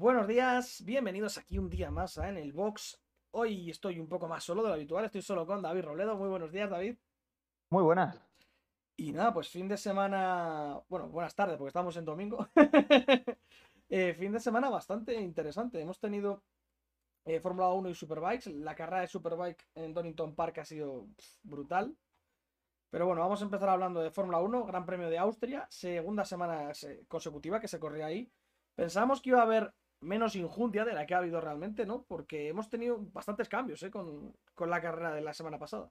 [0.00, 2.98] Buenos días, bienvenidos aquí un día más en el box.
[3.32, 6.16] Hoy estoy un poco más solo de lo habitual, estoy solo con David Robledo.
[6.16, 6.96] Muy buenos días, David.
[7.68, 8.18] Muy buenas.
[8.96, 12.48] Y nada, pues fin de semana, bueno, buenas tardes porque estamos en domingo.
[13.92, 15.80] Eh, fin de semana bastante interesante.
[15.80, 16.44] Hemos tenido
[17.24, 18.48] eh, Fórmula 1 y Superbikes.
[18.48, 21.08] La carrera de Superbike en Donington Park ha sido
[21.42, 21.96] brutal.
[22.90, 26.72] Pero bueno, vamos a empezar hablando de Fórmula 1, Gran Premio de Austria, segunda semana
[26.72, 28.30] se- consecutiva que se corría ahí.
[28.76, 32.02] Pensábamos que iba a haber menos injundia de la que ha habido realmente, ¿no?
[32.08, 33.90] Porque hemos tenido bastantes cambios, ¿eh?
[33.90, 35.90] Con, con la carrera de la semana pasada.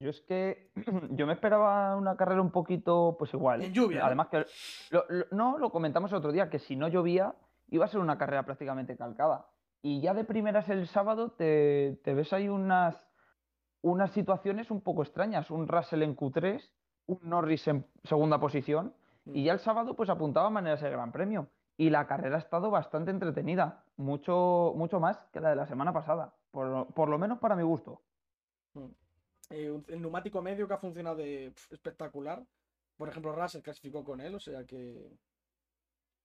[0.00, 0.70] Yo es que
[1.10, 3.62] yo me esperaba una carrera un poquito, pues igual.
[3.62, 4.06] En lluvia, ¿no?
[4.06, 4.44] Además que
[4.90, 7.34] lo- lo- no lo comentamos el otro día que si no llovía
[7.68, 9.48] iba a ser una carrera prácticamente calcada.
[9.82, 12.96] Y ya de primeras el sábado te, te ves ahí unas
[13.82, 16.60] unas situaciones un poco extrañas, un Russell en Q3,
[17.06, 18.94] un Norris en segunda posición
[19.26, 21.48] y ya el sábado pues apuntaba a maneras el Gran Premio.
[21.76, 25.92] Y la carrera ha estado bastante entretenida, mucho, mucho más que la de la semana
[25.92, 28.02] pasada, por, por lo menos para mi gusto.
[28.74, 28.86] Mm.
[29.50, 32.44] Eh, el neumático medio que ha funcionado de espectacular.
[32.96, 35.12] Por ejemplo, Russell clasificó con él, o sea que.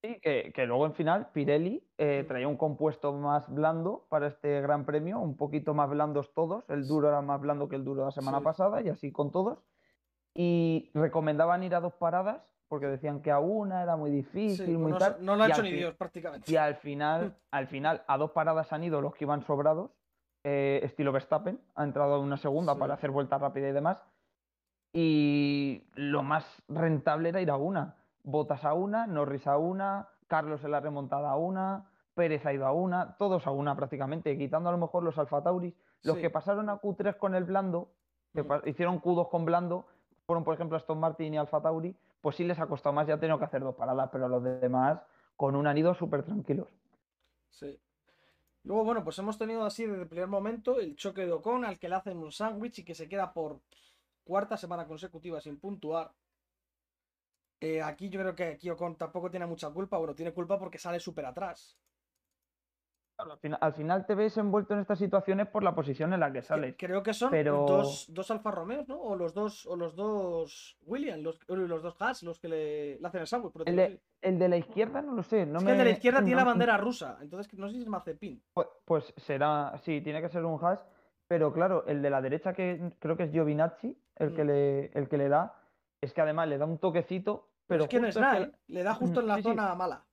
[0.04, 4.60] Sí, que, que luego en final Pirelli eh, traía un compuesto más blando para este
[4.62, 6.64] Gran Premio, un poquito más blandos todos.
[6.70, 8.44] El duro era más blando que el duro de la semana Sí.
[8.46, 9.60] pasada y así con todos.
[10.34, 12.42] Y recomendaban ir a dos paradas
[12.72, 15.18] porque decían que a una era muy Sí, difícil, muy no, tal.
[15.20, 16.50] no lo ha hecho ni Dios prácticamente.
[16.50, 19.92] Y al final, al final, a dos paradas han ido los que iban sobrados,
[20.46, 22.80] eh, estilo Verstappen, ha entrado en una segunda Sí.
[22.80, 24.02] para hacer vuelta rápida y demás.
[24.94, 27.96] Y lo más rentable era ir a una.
[28.24, 32.66] Botas a una, Norris a una, Carlos en la remontada a una, Pérez ha ido
[32.66, 35.74] a una, todos a una prácticamente, quitando a lo mejor los Alfa Tauris.
[36.04, 36.22] Los Sí.
[36.22, 37.90] que pasaron a Q3 con el blando,
[38.34, 38.62] que Mm.
[38.68, 39.86] hicieron Q2 con blando,
[40.26, 43.20] fueron por ejemplo Aston Martin y Alfa Tauri, pues sí les ha costado más, ya
[43.20, 45.02] tenido que hacer dos paradas, pero los demás
[45.36, 46.68] con una han ido súper tranquilos.
[47.50, 47.80] Sí.
[48.64, 51.80] Luego, bueno, pues hemos tenido así desde el primer momento el choque de Ocon al
[51.80, 53.60] que le hacen un sándwich y que se queda por
[54.24, 56.12] cuarta semana consecutiva sin puntuar.
[57.60, 59.98] Eh, aquí yo creo que aquí Ocon tampoco tiene mucha culpa.
[59.98, 61.76] Bueno, tiene culpa porque sale súper atrás.
[63.16, 66.20] Claro, al final, al final te ves envuelto en estas situaciones por la posición en
[66.22, 66.76] la que sales.
[66.78, 69.00] Creo que son pero- dos, dos Alfa Romeos, ¿no?
[69.00, 73.08] O los dos, o los dos Williams, los, los dos Haas, los que le, le
[73.08, 73.54] hacen el sándwich.
[73.66, 74.00] El de, así.
[74.22, 75.68] el de la izquierda no lo sé, no es me...
[75.70, 78.42] que el de la izquierda tiene la bandera rusa, entonces no sé si es Mazepin.
[78.54, 80.80] Pues, pues será, sí, tiene que ser un hash,
[81.28, 84.48] pero claro, el de la derecha que creo que es Giovinazzi, el que Mm.
[84.48, 85.54] le, el que le da,
[86.02, 88.52] es que además le da un toquecito, pero es que no es nada, que- ¿eh?
[88.68, 89.50] Le da justo en la Sí, sí.
[89.50, 90.04] zona mala.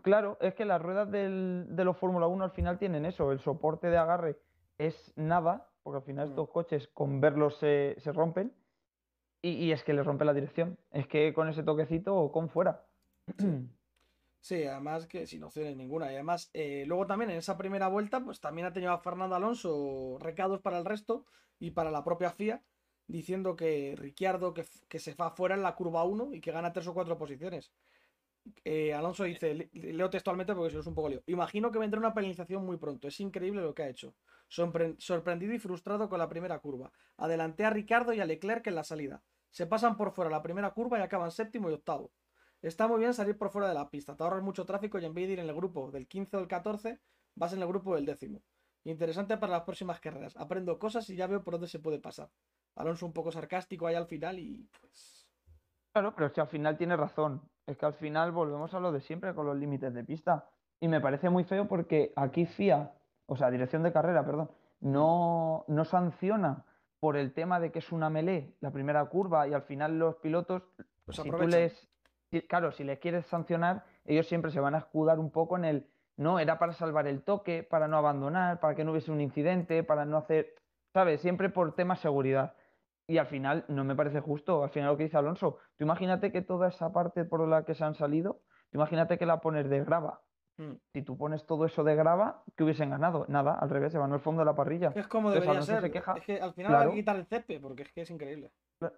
[0.00, 3.40] Claro, es que las ruedas del- de los Fórmula 1 al final tienen eso, el
[3.40, 4.40] soporte de agarre
[4.78, 6.30] es nada, porque al final Mm.
[6.30, 8.54] estos coches con verlos se, se rompen,
[9.42, 12.86] y, y es que le rompe la dirección, es que con ese toquecito con fuera.
[14.44, 16.10] Sí, además que sin opciones ninguna.
[16.10, 19.36] Y además, eh, luego también en esa primera vuelta, pues también ha tenido a Fernando
[19.36, 21.26] Alonso recados para el resto
[21.60, 22.60] y para la propia FIA,
[23.06, 26.88] diciendo que Ricciardo que se va fuera en la curva 1 y que gana tres
[26.88, 27.72] o cuatro posiciones.
[28.64, 31.22] Eh, Alonso dice, le- leo textualmente porque si no es un poco lío.
[31.26, 33.08] Imagino que vendrá una penalización muy pronto.
[33.08, 34.14] Es increíble lo que ha hecho.
[34.48, 36.92] Sorpre- sorprendido y frustrado con la primera curva.
[37.16, 39.22] Adelanté a Ricardo y a Leclerc en la salida.
[39.50, 42.10] Se pasan por fuera la primera curva y acaban séptimo y octavo.
[42.62, 45.14] Está muy bien salir por fuera de la pista, te ahorras mucho tráfico y en
[45.14, 47.00] vez de ir en el grupo del 15 o el 14,
[47.34, 48.40] vas en el grupo del décimo.
[48.84, 50.36] Interesante para las próximas carreras.
[50.36, 52.30] Aprendo cosas y ya veo por dónde se puede pasar.
[52.76, 55.28] Alonso un poco sarcástico ahí al final y pues...
[55.92, 57.42] Claro, pero es que al final tiene razón.
[57.66, 60.46] Es que al final volvemos a lo de siempre con los límites de pista.
[60.80, 62.92] Y me parece muy feo porque aquí FIA,
[63.26, 64.50] o sea, dirección de carrera, perdón,
[64.80, 66.64] no, no sanciona
[66.98, 70.16] por el tema de que es una melee la primera curva y al final los
[70.16, 70.62] pilotos,
[71.04, 71.88] Pues si tú les,
[72.48, 75.86] claro, si les quieres sancionar, ellos siempre se van a escudar un poco en el,
[76.16, 79.82] no, era para salvar el toque, para no abandonar, para que no hubiese un incidente,
[79.82, 80.54] para no hacer,
[80.92, 81.20] ¿sabes?
[81.20, 82.54] Siempre por tema seguridad.
[83.06, 86.30] Y al final no me parece justo, al final lo que dice Alonso, tú imagínate
[86.32, 88.40] que toda esa parte por la que se han salido,
[88.70, 90.20] tú imagínate que la pones de grava.
[90.58, 90.72] mm.
[90.92, 93.24] Si tú pones todo eso de grava, ¿qué hubiesen ganado?
[93.28, 94.92] Nada, al revés, se van al fondo de la parrilla.
[94.94, 95.80] Es como debería ser.
[95.80, 96.14] se queja.
[96.16, 96.90] Es que al final hay Claro.
[96.90, 98.50] que quitar el cepe porque es que es increíble.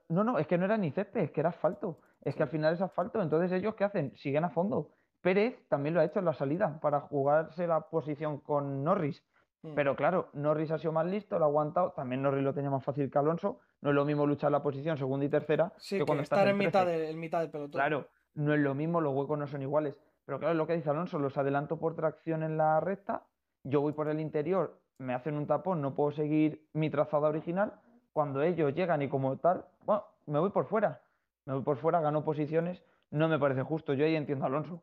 [0.09, 1.99] No, no, es que no era ni césped, es que era asfalto.
[2.23, 3.21] Es que al final es asfalto.
[3.23, 4.15] Entonces, ¿ellos qué hacen?
[4.17, 4.91] Siguen a fondo.
[5.23, 9.23] Pérez también lo ha hecho en la salida para jugarse la posición con Norris.
[9.62, 9.75] Mm.
[9.75, 11.93] Pero claro, Norris ha sido más listo, lo ha aguantado.
[11.93, 13.61] También Norris lo tenía más fácil que Alonso.
[13.85, 16.39] No es lo mismo luchar la posición segunda y tercera Sí, que que cuando estás
[16.39, 16.99] estar en en mitad, 13.
[16.99, 17.79] de- en mitad del pelotón.
[17.79, 20.01] Claro, no es lo mismo, los huecos no son iguales.
[20.25, 23.27] Pero claro, lo que dice Alonso, los adelanto por tracción en la recta,
[23.63, 27.75] yo voy por el interior, me hacen un tapón, no puedo seguir mi trazada original.
[28.15, 31.03] Cuando ellos llegan y como tal, bueno, me voy por fuera.
[31.45, 33.93] Me voy por fuera, gano posiciones, no me parece justo.
[33.93, 34.81] Yo ahí entiendo a Alonso.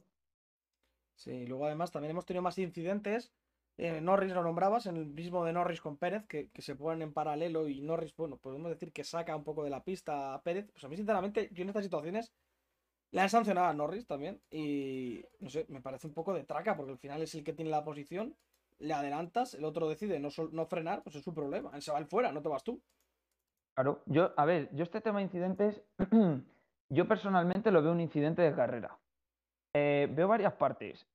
[1.15, 3.33] Sí, luego además también hemos tenido más incidentes.
[3.77, 7.68] Norris lo nombrabas, en el mismo de Norris con Pérez, que, se ponen en paralelo
[7.68, 10.69] y Norris, bueno, podemos decir que saca un poco de la pista a Pérez.
[10.71, 12.31] Pues a mí, sinceramente, yo en estas situaciones
[13.12, 14.41] le han sancionado a Norris también.
[14.51, 17.53] Y no sé, me parece un poco de traca, porque al final es el que
[17.53, 18.35] tiene la posición.
[18.79, 21.71] Le adelantas, el otro decide no, no frenar, pues es su problema.
[21.73, 22.81] Él se va al fuera, no te vas tú.
[23.73, 25.81] Claro, yo, a ver, yo este tema de incidentes,
[26.89, 28.97] yo personalmente lo veo un incidente de carrera.
[29.73, 31.07] Eh, veo varias partes.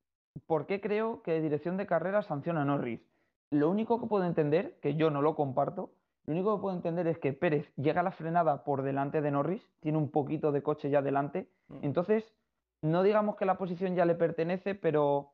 [0.45, 3.01] ¿Por qué creo que dirección de carrera sanciona a Norris?
[3.49, 5.91] Lo único que puedo entender, que yo no lo comparto,
[6.25, 9.31] lo único que puedo entender es que Pérez llega a la frenada por delante de
[9.31, 11.79] Norris, tiene un poquito de coche ya delante, Mm.
[11.83, 12.33] entonces
[12.81, 15.31] no digamos que la posición ya le pertenece, pero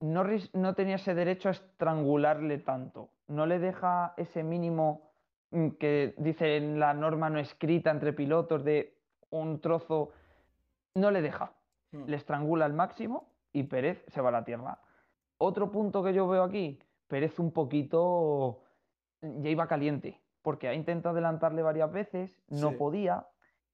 [0.00, 5.10] Norris no tenía ese derecho a estrangularle tanto, no le deja ese mínimo
[5.50, 8.94] mm, que dice en la norma no escrita entre pilotos de
[9.30, 10.10] un trozo,
[10.94, 11.52] no le deja
[11.92, 12.04] Mm.
[12.06, 14.78] le estrangula al máximo y Pérez se va a la tierra.
[15.38, 18.60] Otro punto que yo veo aquí, Pérez un poquito
[19.22, 22.76] ya iba caliente, porque ha intentado adelantarle varias veces, no Sí.
[22.76, 23.26] podía.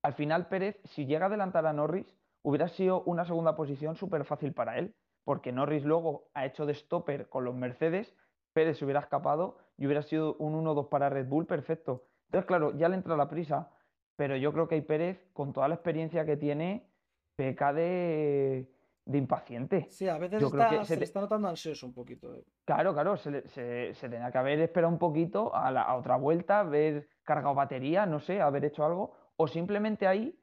[0.02, 4.24] Al final Pérez, si llega a adelantar a Norris, hubiera sido una segunda posición súper
[4.24, 4.94] fácil para él,
[5.24, 8.14] porque Norris luego ha hecho de stopper con los Mercedes,
[8.52, 12.04] Pérez se hubiera escapado y hubiera sido un 1-2 para Red Bull perfecto.
[12.26, 13.70] Entonces, claro, ya le entra la prisa,
[14.16, 16.88] pero yo creo que ahí Pérez, con toda la experiencia que tiene,
[17.36, 18.71] peca de,
[19.04, 19.86] de impaciente.
[19.90, 22.34] Sí, a veces está, se se te- está notando ansioso un poquito.
[22.36, 22.44] eh.
[22.64, 23.48] Claro, claro, se-
[23.94, 28.06] se tenía que haber esperado un poquito a, la- a otra vuelta, haber cargado batería,
[28.06, 30.38] no sé, haber hecho algo, o simplemente ahí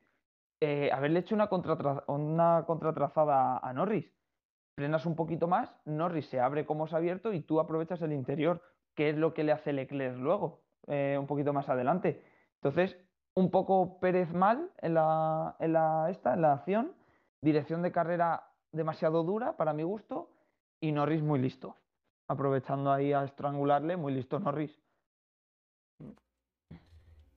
[0.62, 4.14] eh, haberle hecho una, contratra- una contratrazada a Norris.
[4.76, 8.12] Frenas un poquito más, Norris se abre como se ha abierto y tú aprovechas el
[8.12, 8.62] interior,
[8.94, 12.26] que es lo que le hace Leclerc luego, eh, un poquito más adelante.
[12.56, 12.98] Entonces,
[13.36, 16.94] un poco Pérez mal en la, en la, esta, en la acción,
[17.42, 20.30] dirección de carrera demasiado dura para mi gusto
[20.80, 21.75] y Norris muy listo,
[22.27, 24.80] aprovechando ahí a estrangularle, muy listo Norris.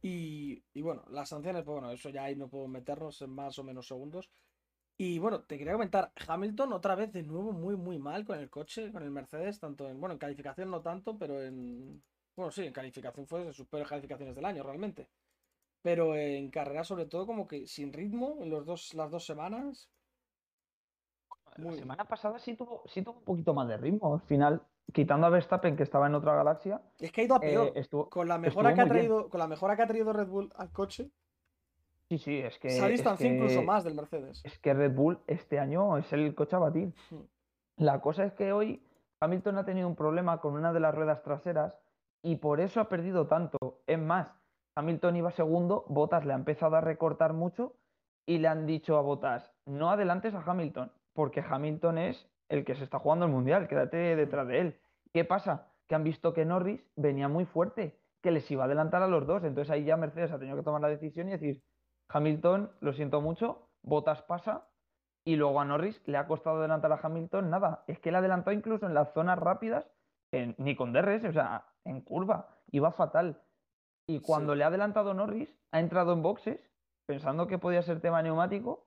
[0.02, 3.58] Y, y bueno, las sanciones, pues bueno, eso ya ahí no puedo meternos en más
[3.58, 4.30] o menos segundos.
[4.98, 8.50] Y bueno, te quería comentar, Hamilton otra vez de nuevo muy muy mal con el
[8.50, 12.02] coche, con el Mercedes, tanto en, bueno, en calificación no tanto, pero en,
[12.36, 15.08] bueno, sí, en calificación fue de sus peores calificaciones del año realmente.
[15.82, 19.90] Pero en carrera sobre todo como que sin ritmo en los dos, las dos semanas.
[21.56, 24.62] La semana pasada sí tuvo, sí tuvo un poquito más de ritmo, al final,
[24.92, 27.72] quitando a Verstappen que estaba en otra galaxia, Es que ha ido a eh, peor.
[27.74, 28.96] estuvo, Con la mejora que ha bien.
[28.96, 31.10] traído, con la mejora que ha traído Red Bull al coche,
[32.08, 34.42] Sí, sí, es que, se ha distanciado incluso más del Mercedes.
[34.44, 36.92] es que Red Bull este año es el coche a batir.
[37.10, 37.16] Mm.
[37.78, 38.86] La cosa es que hoy
[39.20, 41.74] Hamilton ha tenido un problema con una de las ruedas traseras
[42.22, 43.56] y por eso ha perdido tanto.
[43.86, 44.28] Es más,
[44.76, 47.76] Hamilton iba segundo, Bottas le ha empezado a recortar mucho
[48.26, 52.74] y le han dicho a Bottas, no adelantes a Hamilton, porque Hamilton es el que
[52.74, 54.80] se está jugando el mundial, quédate detrás de él.
[55.12, 55.72] ¿Qué pasa?
[55.88, 59.26] Que han visto que Norris venía muy fuerte, que les iba a adelantar a los
[59.26, 61.62] dos, entonces ahí ya Mercedes ha tenido que tomar la decisión y decir,
[62.08, 64.68] Hamilton, lo siento mucho, Bottas pasa
[65.24, 67.84] y luego a Norris le ha costado adelantar a Hamilton nada.
[67.86, 69.90] Es que le ha adelantado incluso en las zonas rápidas,
[70.32, 73.42] en- ni con DRS, o sea, en curva, iba fatal.
[74.06, 74.58] Y cuando Sí.
[74.58, 76.60] le ha adelantado Norris, ha entrado en boxes
[77.06, 78.86] pensando que podía ser tema neumático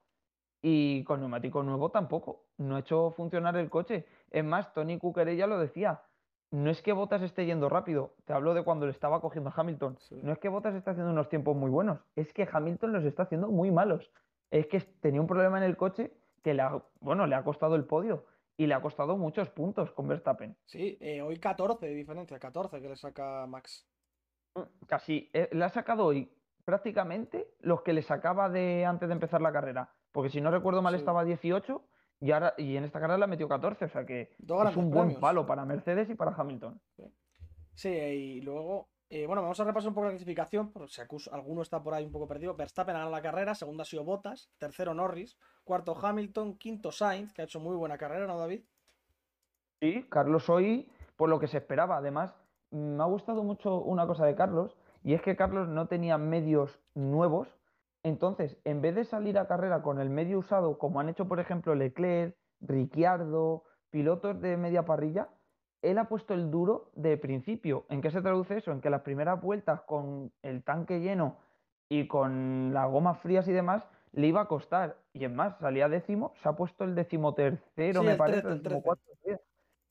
[0.68, 2.46] y con neumático nuevo tampoco.
[2.58, 4.08] No ha hecho funcionar el coche.
[4.32, 6.02] Es más, Tony Cuquerella lo decía.
[6.50, 9.54] No es que Bottas esté yendo rápido, te hablo de cuando le estaba cogiendo a
[9.56, 9.98] Hamilton.
[10.00, 10.20] Sí.
[10.24, 13.24] No es que Bottas esté haciendo unos tiempos muy buenos, es que Hamilton los está
[13.24, 14.10] haciendo muy malos.
[14.50, 16.12] Es que tenía un problema en el coche
[16.44, 18.26] que le ha, bueno, le ha costado el podio
[18.58, 20.56] y le ha costado muchos puntos con Verstappen.
[20.66, 23.88] Sí, eh, hoy 14 de diferencia, 14 que le saca Max.
[24.88, 26.32] Casi eh, le ha sacado hoy
[26.64, 29.92] prácticamente los que le sacaba de antes de empezar la carrera.
[30.16, 31.00] Porque si no recuerdo mal Sí.
[31.00, 31.84] estaba a 18
[32.22, 33.84] y, ahora, y en esta carrera le ha metido 14.
[33.84, 36.80] O sea que Dos es un buen palo para Mercedes y para Hamilton.
[37.74, 41.02] Sí, y luego, eh, bueno, vamos a repasar un poco la clasificación, por si
[41.34, 42.56] alguno está por ahí un poco perdido.
[42.56, 47.34] Verstappen ha ganado la carrera, segundo ha sido Bottas, tercero Norris, cuarto Hamilton, quinto Sainz,
[47.34, 48.62] que ha hecho muy buena carrera, ¿no, David?
[49.82, 51.98] Sí, Carlos hoy, por lo que se esperaba.
[51.98, 52.34] Además,
[52.72, 56.80] me ha gustado mucho una cosa de Carlos, y es que Carlos no tenía medios
[56.94, 57.50] nuevos.
[58.06, 61.40] Entonces, en vez de salir a carrera con el medio usado, como han hecho, por
[61.40, 65.30] ejemplo, Leclerc, Ricciardo, pilotos de media parrilla,
[65.82, 67.88] él ha puesto el duro de principio.
[67.90, 68.72] ¿En qué se traduce eso?
[68.72, 71.40] En que las primeras vueltas con el tanque lleno
[71.90, 74.98] y con las gomas frías y demás, le iba a costar.
[75.12, 78.54] Y es más, salía décimo, se ha puesto el decimotercero, Sí, me el parece, 13,
[78.54, 78.70] el 13.
[78.70, 79.32] decimocuarto, sí.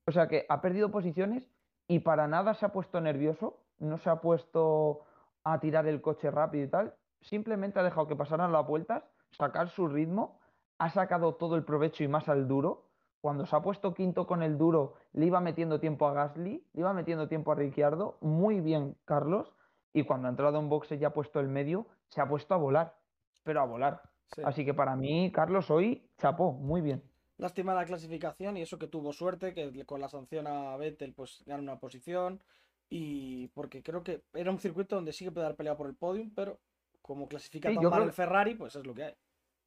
[0.06, 1.50] O sea que ha perdido posiciones
[1.88, 5.00] y para nada se ha puesto nervioso, no se ha puesto
[5.42, 6.94] a tirar el coche rápido y tal.
[7.25, 10.38] Simplemente ha dejado que pasaran las vueltas, sacar su ritmo,
[10.78, 12.85] ha sacado todo el provecho y más al duro,
[13.23, 16.81] cuando se ha puesto quinto con el duro, le iba metiendo tiempo a Gasly, le
[16.81, 19.54] iba metiendo tiempo a Ricciardo, muy bien Carlos,
[19.95, 22.59] y cuando ha entrado en boxe y ha puesto el medio, se ha puesto a
[22.59, 22.99] volar,
[23.43, 24.02] pero a volar.
[24.35, 24.43] Sí.
[24.45, 27.02] Así que para mí, Carlos, hoy chapó, muy bien.
[27.38, 31.43] Lástima la clasificación y eso que tuvo suerte, que con la sanción a Vettel pues
[31.47, 32.43] gana una posición
[32.90, 35.97] y porque creo que era un circuito donde sí que puede dar pelea por el
[35.97, 36.59] podium, pero
[37.04, 39.14] como clasifica Sí, tan mal creo- el Ferrari, pues es lo que hay.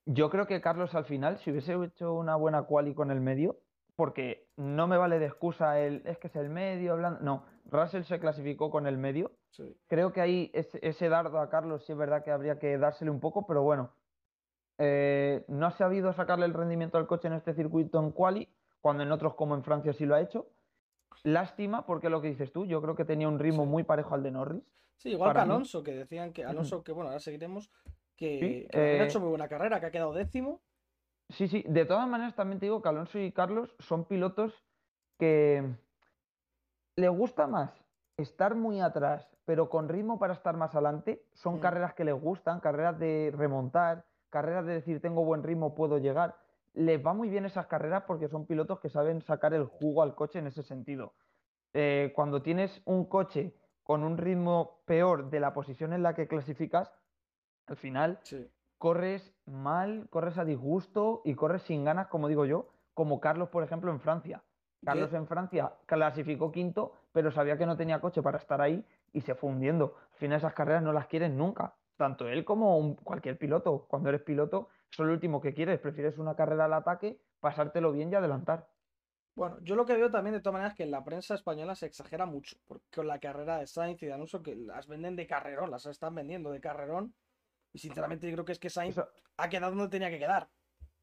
[0.05, 3.59] Yo creo que Carlos al final, si hubiese hecho una buena quali con el medio,
[3.95, 8.03] porque no me vale de excusa el es que es el medio, blan- no, Russell
[8.03, 9.33] se clasificó con el medio.
[9.51, 9.77] Sí.
[9.87, 13.11] Creo que ahí ese, ese dardo a Carlos sí es verdad que habría que dársele
[13.11, 13.91] un poco, pero bueno,
[14.79, 18.49] eh, no ha sabido sacarle el rendimiento al coche en este circuito en quali,
[18.81, 20.47] cuando en otros como en Francia sí lo ha hecho.
[21.23, 23.69] Lástima, porque lo que dices tú, yo creo que tenía un ritmo Sí.
[23.69, 24.63] muy parejo al de Norris.
[24.97, 27.69] Sí, igual que mí- Alonso, que decían que Alonso, que bueno, ahora seguiremos,
[28.15, 30.61] que, Sí, que eh, hecho muy buena carrera, que ha quedado décimo.
[31.29, 34.63] Sí, sí, de todas maneras también te digo que Alonso y Carlos son pilotos
[35.19, 35.75] que
[36.95, 37.71] les gusta más
[38.17, 41.23] estar muy atrás, pero con ritmo para estar más adelante.
[41.33, 41.59] Son Mm.
[41.59, 46.35] carreras que les gustan, carreras de remontar, carreras de decir tengo buen ritmo, puedo llegar.
[46.77, 50.13] Les va muy bien esas carreras porque son pilotos que saben sacar el jugo al
[50.13, 51.13] coche en ese sentido.
[51.73, 56.27] Eh, cuando tienes un coche con un ritmo peor de la posición en la que
[56.27, 56.93] clasificas,
[57.65, 58.47] al final Sí.
[58.77, 63.63] corres mal, corres a disgusto y corres sin ganas, como digo yo, como Carlos, por
[63.63, 64.43] ejemplo, en Francia.
[64.85, 69.21] Carlos en Francia clasificó quinto, pero sabía que no tenía coche para estar ahí y
[69.21, 69.95] se fue hundiendo.
[70.11, 73.87] Al final esas carreras no las quieres nunca, tanto él como un- cualquier piloto.
[73.87, 77.91] Cuando eres piloto, eso es lo último que quieres, prefieres una carrera al ataque, pasártelo
[77.91, 78.69] bien y adelantar.
[79.35, 81.75] Bueno, yo lo que veo también de todas maneras es que en la prensa española
[81.75, 85.15] se exagera mucho, porque con la carrera de Sainz y de Alonso que las venden
[85.15, 87.15] de carrerón, las están vendiendo de carrerón,
[87.71, 90.49] y sinceramente yo creo que es que Sainz Eso, ha quedado donde tenía que quedar.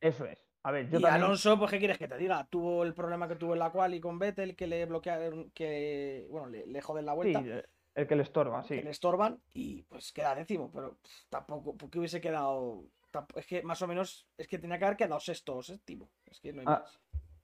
[0.01, 0.39] eso es.
[0.63, 1.25] A ver, yo y también...
[1.25, 4.01] Alonso, pues qué quieres que te diga, tuvo el problema que tuvo en la quali
[4.01, 7.65] con Vettel, que le bloquearon, que bueno, le, le joden la Sí, vuelta, eh,
[7.95, 8.83] el que le estorba, que sí.
[8.83, 12.91] le estorban, y pues queda décimo, pero pff, tampoco, porque hubiese quedado,
[13.35, 16.41] es que más o menos, es que tenía que haber quedado sexto o séptimo, es
[16.41, 17.01] que no hay Ah, más.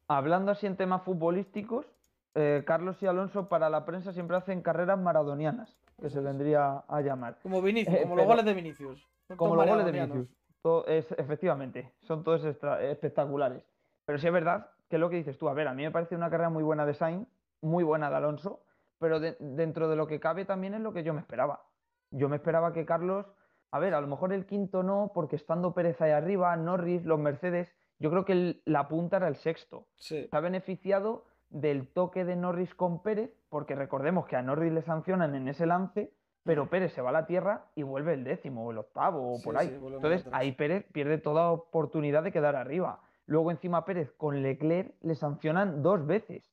[0.09, 1.87] Hablando así en temas futbolísticos,
[2.35, 6.25] eh, Carlos y Alonso para la prensa siempre hacen carreras maradonianas, que se es.
[6.25, 7.39] vendría a llamar.
[7.43, 9.09] Como Vinicius, Eh, como los goles de Vinicius.
[9.29, 9.93] Son Como los goles de.
[9.93, 10.29] Vinicius.
[10.63, 13.65] Todo es, efectivamente, son todos extra- espectaculares.
[14.05, 15.91] Pero sí es verdad que es lo que dices tú, a ver, a mí me
[15.91, 17.29] parece una carrera muy buena de Sainz,
[17.63, 18.63] muy buena de Alonso,
[18.99, 21.63] pero de- dentro de lo que cabe también es lo que yo me esperaba.
[22.11, 23.25] Yo me esperaba que Carlos,
[23.73, 27.19] a ver, a lo mejor el quinto no, porque estando Pérez ahí arriba, Norris, los
[27.19, 29.87] Mercedes, yo creo que el- la punta era el sexto.
[29.97, 34.73] Sí, se ha beneficiado del toque de Norris con Pérez, porque recordemos que a Norris
[34.73, 36.13] le sancionan en ese lance,
[36.45, 36.69] pero Mm.
[36.69, 39.45] Pérez se va a la tierra y vuelve el décimo o el octavo o Sí,
[39.45, 39.69] por ahí.
[39.69, 43.01] sí, Entonces ahí Pérez pierde toda oportunidad de quedar arriba.
[43.27, 46.51] Luego encima Pérez con Leclerc le sancionan dos veces,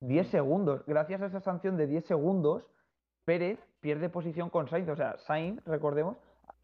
[0.00, 0.30] 10 Mm.
[0.30, 0.84] segundos.
[0.86, 2.64] Gracias a esa sanción de 10 segundos,
[3.24, 4.88] Pérez pierde posición con Sainz.
[4.88, 6.16] O sea, Sainz, recordemos,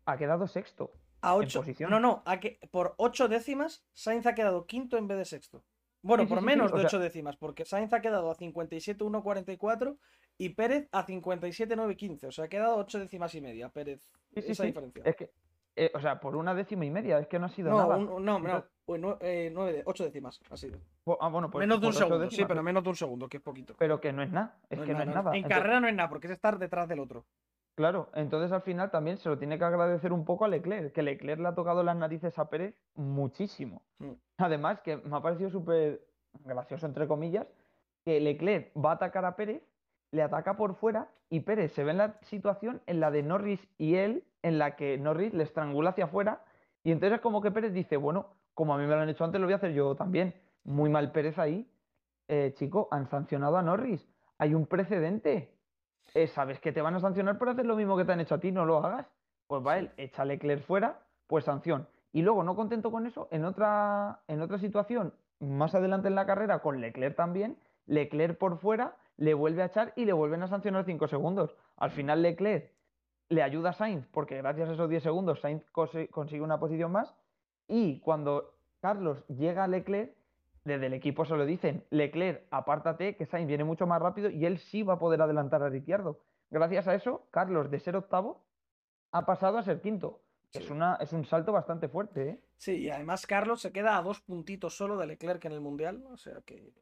[0.06, 0.92] ha quedado sexto.
[1.22, 1.60] a en 8.
[1.60, 1.90] posición.
[1.90, 5.64] No, no, a que, por 8 décimas, Sainz ha quedado quinto en vez de sexto.
[6.02, 8.30] Bueno, Sí, sí, por sí, sí, menos de sea- 8 décimas, porque Sainz ha quedado
[8.30, 9.96] a 57.144
[10.38, 12.26] y Pérez a 57.915.
[12.28, 14.02] O sea, ha quedado 8 décimas y media, Pérez.
[14.34, 14.68] Sí, sí, esa sí.
[14.68, 15.02] diferencia.
[15.04, 15.32] Es que,
[15.74, 17.96] eh, o sea, por una décima y media, es que no ha sido No, nada.
[17.96, 20.78] un- no, no, Entonces- pues eh, nueve- ocho décimas ha sido.
[21.20, 23.38] Ah, bueno, pues menos de un ocho segundo, sí, pero menos de un segundo, que
[23.38, 23.74] es poquito.
[23.78, 25.30] pero que no es nada, es No que no es nada, nada.
[25.30, 27.24] En Entonces, carrera no es nada, porque es estar detrás del otro.
[27.76, 31.02] Claro, entonces al final también se lo tiene que agradecer un poco a Leclerc, que
[31.02, 33.82] Leclerc le ha tocado las narices a Pérez muchísimo.
[33.98, 34.12] Mm.
[34.38, 36.04] Además, que me ha parecido súper
[36.44, 37.46] gracioso, entre comillas,
[38.04, 39.62] que Leclerc va a atacar a Pérez,
[40.10, 43.68] le ataca por fuera y Pérez se ve en la situación en la de Norris
[43.78, 46.42] y él, en la que Norris le estrangula hacia afuera
[46.86, 49.24] y entonces es como que Pérez dice, bueno, como a mí me lo han hecho
[49.24, 50.34] antes, lo voy a hacer yo también.
[50.62, 51.68] Muy mal Pérez ahí.
[52.28, 54.08] Eh, chico, han sancionado a Norris.
[54.38, 55.55] Hay un precedente.
[56.14, 58.34] Eh, sabes que te van a sancionar por hacer lo mismo que te han hecho
[58.36, 59.06] a ti, no lo hagas.
[59.46, 61.88] Pues va él, echa a Leclerc fuera, pues sanción.
[62.12, 66.26] Y luego, no contento con eso, en otra, en otra situación, más adelante en la
[66.26, 70.48] carrera, con Leclerc también, Leclerc por fuera le vuelve a echar y le vuelven a
[70.48, 71.54] sancionar 5 segundos.
[71.76, 72.72] Al final Leclerc
[73.28, 76.92] le ayuda a Sainz, porque gracias a esos 10 segundos Sainz consi- consigue una posición
[76.92, 77.14] más.
[77.68, 80.14] Y cuando Carlos llega a Leclerc,
[80.66, 84.44] desde el equipo se lo dicen, Leclerc, apártate, que Sainz viene mucho más rápido y
[84.44, 86.20] él sí va a poder adelantar a Ricciardo.
[86.50, 88.44] Gracias a eso, Carlos, de ser octavo,
[89.12, 90.20] ha pasado a ser quinto.
[90.52, 90.72] Es, Sí.
[90.72, 92.40] una, es un salto bastante fuerte, ¿eh?
[92.56, 96.04] Sí, y además Carlos se queda a dos puntitos solo de Leclerc en el Mundial.
[96.10, 96.72] O sea que.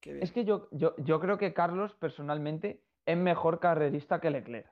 [0.00, 0.18] que.
[0.20, 4.70] Es que yo, yo, yo creo que Carlos, personalmente, es mejor carrerista que Leclerc.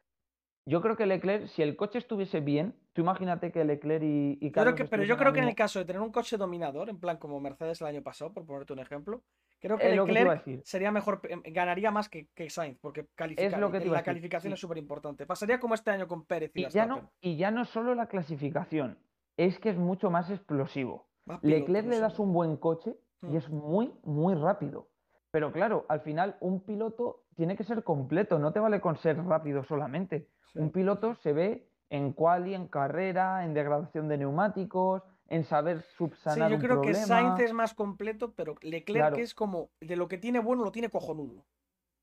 [0.68, 4.46] Yo creo que Leclerc, si el coche estuviese bien, tú imagínate que Leclerc y, y
[4.48, 6.90] Yo Carlos que, pero yo creo que en el caso de tener un coche dominador,
[6.90, 9.22] en plan como Mercedes el año pasado, por ponerte un ejemplo,
[9.60, 13.70] creo que Es Leclerc sería mejor, em, ganaría más que, que Sainz, porque califica, lo
[13.70, 14.54] que la calificación sí.
[14.54, 15.24] es súper importante.
[15.24, 18.08] Pasaría como este año con Pérez y, Y ya, no, y ya no solo la
[18.08, 18.98] clasificación,
[19.36, 21.08] es que es mucho más explosivo.
[21.26, 23.32] Más Leclerc le das un buen coche Mm.
[23.32, 24.88] y es muy, muy rápido.
[25.36, 29.22] Pero claro, al final un piloto tiene que ser completo, no te vale con ser
[29.22, 30.30] rápido solamente.
[30.50, 30.58] Sí.
[30.60, 35.88] Un piloto se ve en quali, en carrera, en degradación de neumáticos, en saber Sí,
[35.98, 37.06] subsanar yo un creo que problema.
[37.06, 39.16] Sainz es más completo, pero Leclerc Claro.
[39.18, 41.44] es como de lo que tiene bueno lo tiene cojonudo.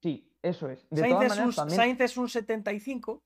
[0.04, 0.88] Sí, eso es.
[0.92, 3.24] De Sainz todas es, un, también Sainz es un 75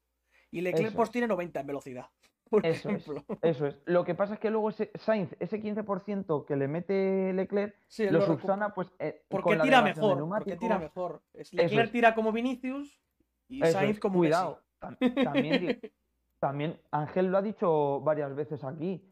[0.52, 1.12] y Leclerc Eso pues es.
[1.12, 2.06] tiene 90 en velocidad.
[2.50, 3.06] Por Eso es,
[3.42, 3.80] eso es.
[3.86, 8.10] Lo que pasa es que luego ese Sainz, ese 15% que le mete Leclerc, Sí,
[8.10, 11.22] lo subsana pues eh, porque con la tira mejor, porque tira mejor.
[11.34, 11.92] Leclerc es.
[11.92, 13.01] tira como Vinicius
[13.50, 14.62] y Eso Sainz es, como Cuidado.
[14.80, 14.98] tam-
[16.39, 19.04] También, Ángel lo ha dicho varias veces aquí.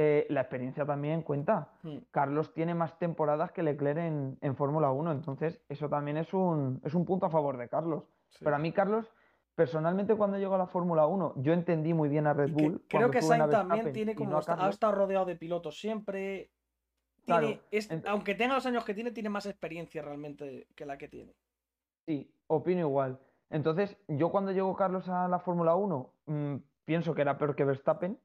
[0.00, 1.72] eh, la experiencia también cuenta.
[1.82, 1.96] Messi.
[1.98, 6.32] Mm, Carlos tiene más temporadas que Leclerc en, en Fórmula 1, entonces eso también es
[6.32, 8.04] un, es un punto a favor de Carlos.
[8.30, 8.44] sí.
[8.44, 9.12] Pero a mí, Carlos,
[9.58, 12.84] personalmente cuando llegó a la Fórmula 1, yo entendí muy bien a Red que- Bull.
[12.88, 16.52] creo que Sainz también tiene como no ha estado rodeado de pilotos siempre.
[17.26, 21.08] Claro, es- aunque tenga los años que tiene, tiene más experiencia realmente que la que
[21.08, 21.34] tiene.
[22.06, 23.18] Sí, opino igual.
[23.50, 27.64] Entonces, yo cuando llegó Carlos a la Fórmula 1, mm, pienso que era peor que
[27.64, 28.16] Verstappen,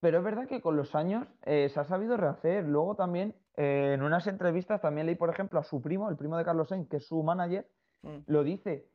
[0.00, 2.64] pero es verdad que con los años eh, se ha sabido rehacer.
[2.64, 6.36] Luego también, eh, en unas entrevistas, también leí, por ejemplo, a su primo, el primo
[6.36, 7.66] de Carlos Sainz, que es su manager,
[8.02, 8.18] Mm.
[8.26, 8.86] lo dice.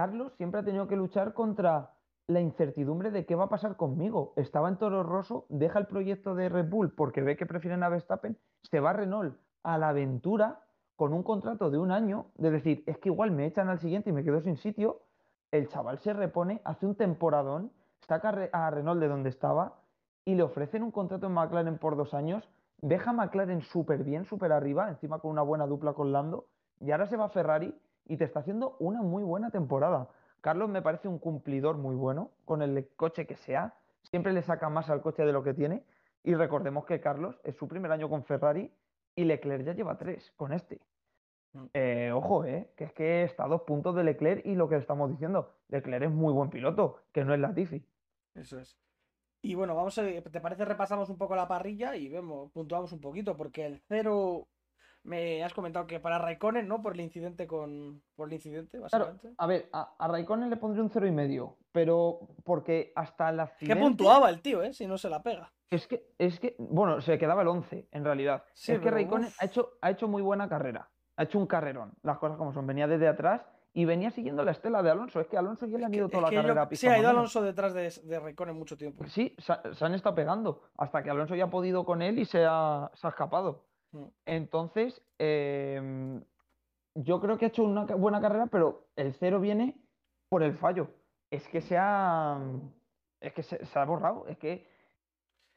[0.00, 1.90] Carlos siempre ha tenido que luchar contra
[2.26, 4.32] la incertidumbre de qué va a pasar conmigo.
[4.36, 7.90] Estaba en Toro Rosso, deja el proyecto de Red Bull porque ve que prefieren a
[7.90, 10.62] Verstappen, se va a Renault a la aventura
[10.96, 14.08] con un contrato de un año, de decir, es que igual me echan al siguiente
[14.08, 15.02] y me quedo sin sitio.
[15.50, 17.70] El chaval se repone, hace un temporadón,
[18.08, 19.82] saca a Re- a Renault de donde estaba
[20.24, 24.24] y le ofrecen un contrato en McLaren por dos años, deja a McLaren súper bien,
[24.24, 26.46] súper arriba, encima con una buena dupla con Lando,
[26.80, 30.08] y ahora se va a Ferrari y te está haciendo una muy buena temporada.
[30.40, 34.68] Carlos me parece un cumplidor muy bueno con el coche que sea, siempre le saca
[34.68, 35.84] más al coche de lo que tiene,
[36.22, 38.72] y recordemos que Carlos es su primer año con Ferrari
[39.14, 40.80] y Leclerc ya lleva tres con este.
[41.52, 41.64] Mm.
[41.74, 44.76] Eh, ojo, eh, que es que está a dos puntos de Leclerc y lo que
[44.76, 47.84] estamos diciendo, Leclerc es muy buen piloto, que no es Latifi.
[48.34, 48.78] Eso es.
[49.42, 53.00] Y bueno, vamos a, ¿te parece repasamos un poco la parrilla y vemos, puntuamos un
[53.00, 53.36] poquito?
[53.36, 54.46] Porque el cero
[55.02, 56.82] me has comentado que para Raikkonen, ¿no?
[56.82, 58.02] Por el incidente con.
[58.16, 59.34] Por el incidente, Claro, básicamente.
[59.38, 63.40] a ver, a, a Raikkonen le pondré un cero y medio, pero porque hasta ¿Qué
[63.42, 64.72] accidente puntuaba el tío, eh?
[64.74, 65.52] Si no se la pega.
[65.70, 68.44] es que, es que, bueno, se quedaba el 11 en realidad.
[68.54, 69.42] Sí, es que Raikkonen uf.
[69.42, 72.66] ha hecho, ha hecho muy buena carrera, ha hecho un carrerón, las cosas como son,
[72.66, 75.84] venía desde atrás y venía siguiendo la estela de Alonso, es que Alonso ya le
[75.84, 77.08] han Que- ido es toda la que yo- carrera a sí, pista ha ido.
[77.08, 79.06] Alonso detrás de, de Raikkonen mucho tiempo.
[79.06, 82.44] Sí, se han estado pegando hasta que Alonso ya ha podido con él y se
[82.46, 83.64] ha, se ha escapado.
[84.26, 86.22] Entonces, em,
[86.94, 89.76] yo creo que ha hecho una buena carrera, pero el cero viene
[90.28, 90.88] por el fallo.
[91.30, 92.38] Es que se ha,
[93.20, 94.66] es que se, se ha borrado, es que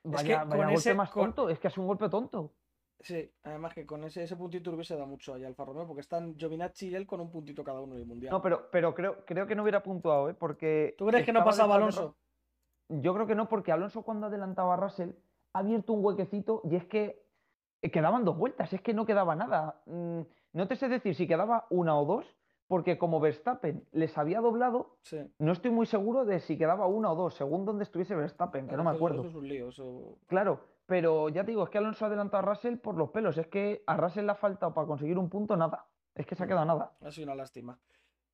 [0.03, 2.53] vaya, con vaya golpe ese- más con- tonto, es que ha sido un golpe tonto.
[2.99, 6.37] Sí, además que con ese, ese puntito hubiese dado mucho ahí Alfa Romeo, porque están
[6.37, 8.31] Giovinacci y él con un puntito cada uno en el mundial.
[8.31, 10.33] No, pero, pero creo, creo que no hubiera puntuado, ¿eh?
[10.33, 12.15] Porque ¿Tú crees que no pasaba Alonso?
[12.89, 15.11] Yo creo que no, porque Alonso cuando adelantaba a Russell
[15.53, 17.22] ha abierto un huequecito y es que
[17.91, 19.81] quedaban dos vueltas, es que no quedaba nada.
[19.85, 20.21] Mm,
[20.53, 22.25] No te sé decir si quedaba una o dos,
[22.67, 25.19] porque como Verstappen les había doblado, Sí.
[25.39, 28.77] no estoy muy seguro de si quedaba una o dos, según donde estuviese Verstappen, que
[28.77, 29.21] no me acuerdo.
[29.21, 29.69] Eso es un lío.
[29.69, 30.19] Eso...
[30.27, 33.35] Claro, pero ya te digo, es que Alonso ha adelantado a Russell por los pelos,
[33.39, 36.43] es que a Russell le ha faltado para conseguir un punto nada, es que se
[36.43, 36.49] ha Mm.
[36.49, 36.91] quedado nada.
[37.01, 37.79] Ha sido una lástima.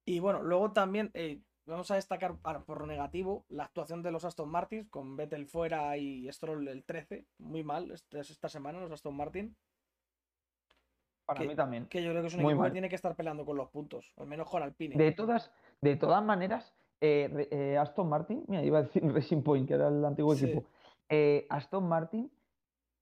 [0.05, 4.49] Y bueno, luego también eh, vamos a destacar por negativo la actuación de los Aston
[4.49, 7.25] Martin con Vettel fuera y Stroll el 13.
[7.39, 9.55] Muy mal esta semana los Aston Martin.
[11.25, 11.85] Para Que- mí también.
[11.87, 12.69] Que yo creo que es un Muy equipo mal.
[12.71, 14.13] que tiene que estar peleando con los puntos.
[14.17, 14.95] Al menos con Alpine.
[14.95, 15.51] De todas,
[15.81, 19.87] de todas maneras, eh, eh, Aston Martin, mira, iba a decir Racing Point, que era
[19.89, 20.45] el antiguo Sí.
[20.45, 20.65] equipo.
[21.11, 22.31] eh, Aston Martin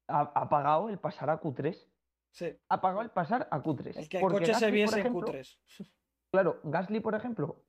[0.08, 1.90] ha, ha pagado el pasar a Q3.
[2.32, 2.58] Sí.
[2.70, 3.98] Ha pagado el pasar a Q3.
[3.98, 5.58] El que el porque coche se Gasly, viese en ejemplo, Q3.
[6.32, 7.64] Claro, Gasly, por ejemplo,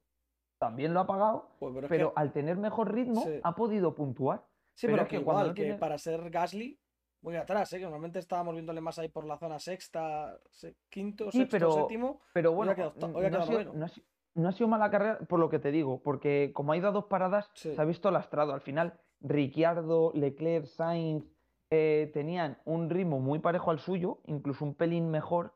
[0.58, 3.40] también lo ha pagado, Pues, pero es pero que- al tener mejor ritmo Sí.
[3.42, 4.44] ha podido puntuar.
[4.74, 6.78] sí, pero pero es que cuando igual, que tiene- para ser Gasly,
[7.22, 7.78] muy atrás, ¿eh?
[7.78, 11.72] que normalmente estábamos viéndole más ahí por la zona sexta, se- quinto, Sí, sexto, pero-
[11.72, 12.20] séptimo.
[12.32, 14.04] Pero Hoy ha bueno, quedado octa- n- hoy ha no, ha sido, no ha si-
[14.34, 16.92] no ha sido mala carrera por lo que te digo, porque como ha ido a
[16.92, 17.74] dos paradas, Sí.
[17.74, 18.52] se ha visto lastrado.
[18.52, 21.24] Al final, Ricciardo, Leclerc, Sainz
[21.70, 25.52] eh, tenían un ritmo muy parejo al suyo, incluso un pelín mejor.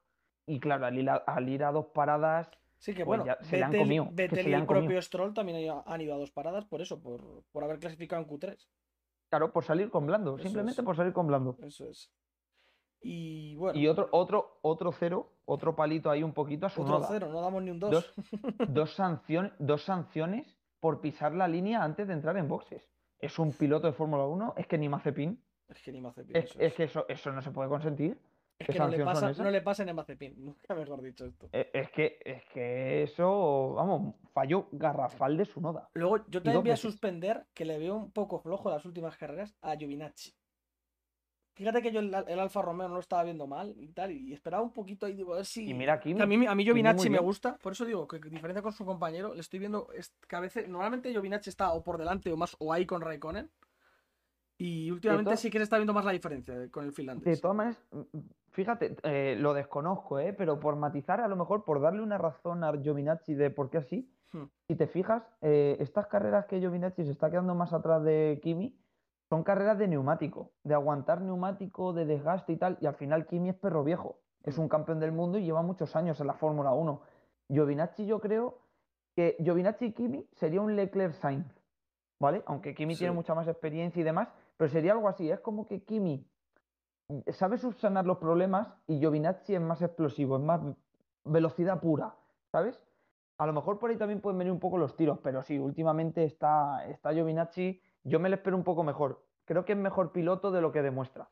[0.46, 2.50] Y claro, al ir a, al ir a dos paradas,
[2.82, 4.54] Sí, que pues bueno, ya se le han Vettel- comido, es que Vettel se y
[4.54, 5.02] el propio comido.
[5.02, 8.58] Stroll también han- ido a dos paradas por eso, por, por haber clasificado en Q3.
[9.30, 10.84] Claro, por salir con blando, Eso simplemente es.
[10.84, 11.56] por salir con blando.
[11.62, 12.10] Eso es.
[13.00, 17.04] Y bueno, Y otro, otro, otro cero, otro palito ahí un poquito a su otro
[17.08, 17.90] cero, no damos ni un 2.
[17.90, 18.14] Dos,
[18.68, 22.88] dos, sanciones, dos sanciones por pisar la línea antes de entrar en boxes.
[23.20, 25.40] Es un piloto de Fórmula 1, es que ni Mazepin.
[25.68, 26.34] Es que ni Mazepin.
[26.36, 26.74] Es, eso es es.
[26.74, 28.18] que eso, eso no se puede consentir.
[28.62, 29.50] Es ¿qué que no le, pasa, no
[29.84, 31.48] le a Mazepin, nunca mejor dicho esto.
[31.52, 35.88] Eh, Es que, es que eso, vamos, fallo garrafal de su noda.
[35.94, 39.16] Luego, yo también voy a suspender que le veo un poco flojo en las últimas
[39.16, 40.32] carreras a Giovinacci.
[41.54, 44.32] Fíjate que yo el, el Alfa Romeo no lo estaba viendo mal y tal, y
[44.32, 45.68] esperaba un poquito digo, a ver si.
[45.68, 48.72] Y mira a mí, a mí Giovinacci me gusta, por eso digo que diferencia con
[48.72, 52.32] su compañero, le estoy viendo es que a veces, normalmente Giovinacci está o por delante
[52.32, 53.50] o más o ahí con Raikkonen.
[54.64, 57.40] Y últimamente sí que se está viendo más la diferencia con el De finlandés.
[57.40, 57.82] todas maneras,
[58.50, 60.32] fíjate, eh, lo desconozco, ¿eh?
[60.32, 63.78] pero por matizar, a lo mejor por darle una razón a Giovinacci de por qué
[63.78, 64.44] así, Hmm.
[64.66, 68.74] si te fijas, eh, estas carreras que Giovinacci se está quedando más atrás de Kimi
[69.28, 73.50] son carreras de neumático, de aguantar neumático, de desgaste y tal, y al final Kimi
[73.50, 74.62] es perro viejo, es Hmm.
[74.62, 77.02] un campeón del mundo y lleva muchos años en la Fórmula 1.
[77.50, 78.58] Giovinacci yo creo
[79.14, 81.46] que Giovinacci y Kimi sería un Leclerc Sainz,
[82.18, 82.42] ¿vale?
[82.46, 84.28] Aunque Kimi tiene mucha más experiencia y demás,
[84.62, 86.24] pero sería algo así, es como que Kimi
[87.32, 90.60] sabe subsanar los problemas y Giovinazzi es más explosivo, es más
[91.24, 92.14] velocidad pura,
[92.52, 92.80] ¿sabes?
[93.38, 96.22] A lo mejor por ahí también pueden venir un poco los tiros, pero sí, últimamente
[96.22, 99.26] está, está Giovinazzi, yo me lo espero un poco mejor.
[99.46, 101.28] Creo que es mejor piloto de lo que demuestra.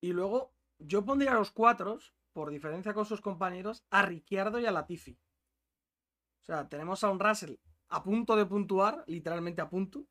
[0.00, 1.98] Y luego, yo pondría a los cuatro,
[2.32, 5.12] por diferencia con sus compañeros, a Ricciardo y a Latifi.
[5.12, 7.54] O sea, tenemos a un Russell
[7.90, 10.04] a punto de puntuar, literalmente a punto,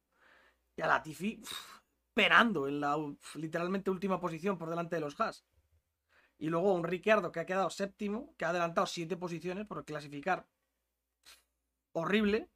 [0.78, 1.78] y a Latifi uf,
[2.23, 2.97] esperando en la
[3.36, 5.45] literalmente última posición por delante de los Haas.
[6.38, 10.45] Y luego un Ricciardo que ha quedado séptimo, que ha adelantado siete posiciones por clasificar
[11.93, 12.49] horrible,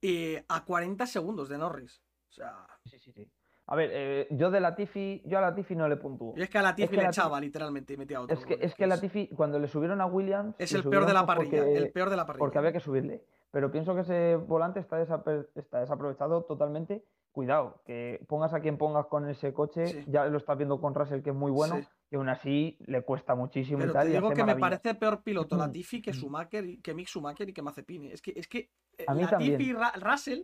[0.00, 2.02] eh, a 40 segundos de Norris.
[2.30, 3.30] O sea, Sí, sí, sí.
[3.66, 6.34] A ver, eh, yo de Latifi, yo a Latifi no le puntúo.
[6.34, 8.36] yo es que a Latifi que le Latifi- echaba literalmente y metía otro.
[8.36, 11.24] Es que, es que Latifi, cuando le subieron a Williams, Es el peor de la
[11.24, 12.40] parrilla, porque- el peor de la parrilla.
[12.40, 13.24] porque había que subirle.
[13.52, 17.04] Pero pienso que ese volante está, desaper- está desaprovechado totalmente.
[17.32, 20.04] Cuidado, que pongas a quien pongas con ese coche, Sí.
[20.06, 21.88] ya lo estás viendo con Russell, que es muy bueno, Sí.
[22.10, 24.06] y aún así le cuesta muchísimo Pero y tal.
[24.06, 25.60] te digo que me parece peor piloto Mm.
[25.60, 28.04] Latifi que Schumacher que Mick Schumacher y que Mazepin.
[28.12, 29.60] Es que, es que eh, A mí Latifi también.
[29.62, 30.42] y Ra- Russell,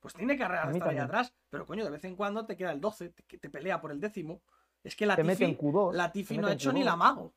[0.00, 1.34] pues tiene carreras A de mí estar ahí atrás.
[1.48, 3.90] Pero coño, de vez en cuando te queda el 12, te, que te pelea por
[3.90, 4.42] el décimo.
[4.84, 5.94] Es que Latifi, Q2.
[5.94, 6.84] Latifi no ha hecho ni Q2.
[6.84, 7.32] la mago.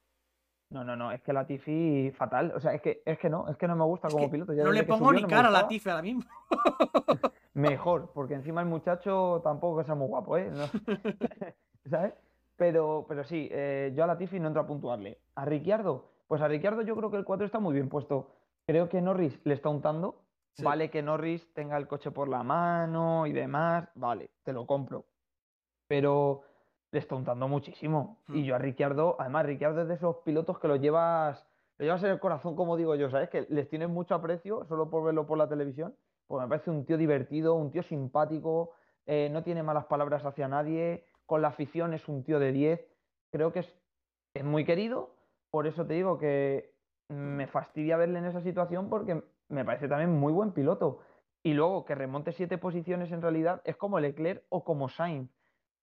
[0.76, 2.52] No, no, no, es que Latifi fatal.
[2.54, 4.32] O sea, es que, es que no, es que no me gusta Es como que
[4.34, 4.52] piloto.
[4.52, 5.52] Ya no le pongo subió ni no cara a.
[5.52, 6.24] Latifi ahora mismo.
[7.54, 10.52] Mejor, porque encima el muchacho tampoco sea muy guapo, ¿eh?
[10.52, 10.66] No-
[11.90, 12.14] ¿Sabes?
[12.58, 15.18] Pero, pero sí, eh, yo a Latifi no entro a puntuarle.
[15.36, 18.32] A Ricciardo, pues a Ricciardo yo creo que el 4 está muy bien puesto.
[18.68, 20.24] Creo que Norris le está untando.
[20.56, 20.64] Sí.
[20.64, 25.06] Vale que Norris tenga el coche por la mano y demás, vale, te lo compro.
[25.88, 26.42] Pero
[26.96, 28.18] le está untando muchísimo.
[28.28, 28.38] Hmm.
[28.38, 31.46] Y yo a Ricciardo, además, Ricciardo es de esos pilotos que lo llevas,
[31.78, 33.30] lo llevas en el corazón, como digo yo, ¿sabes?
[33.30, 35.94] Que les tienes mucho aprecio solo por verlo por la televisión.
[36.26, 38.72] Pues me parece un tío divertido, un tío simpático,
[39.06, 42.88] eh, no tiene malas palabras hacia nadie, con la afición es un tío de 10.
[43.30, 43.74] Creo que es,
[44.34, 45.16] es muy querido,
[45.52, 46.74] por eso te digo que
[47.10, 51.02] me fastidia verle en esa situación porque me parece también muy buen piloto.
[51.44, 55.30] Y luego que remonte siete posiciones en realidad es como Leclerc o como Sainz.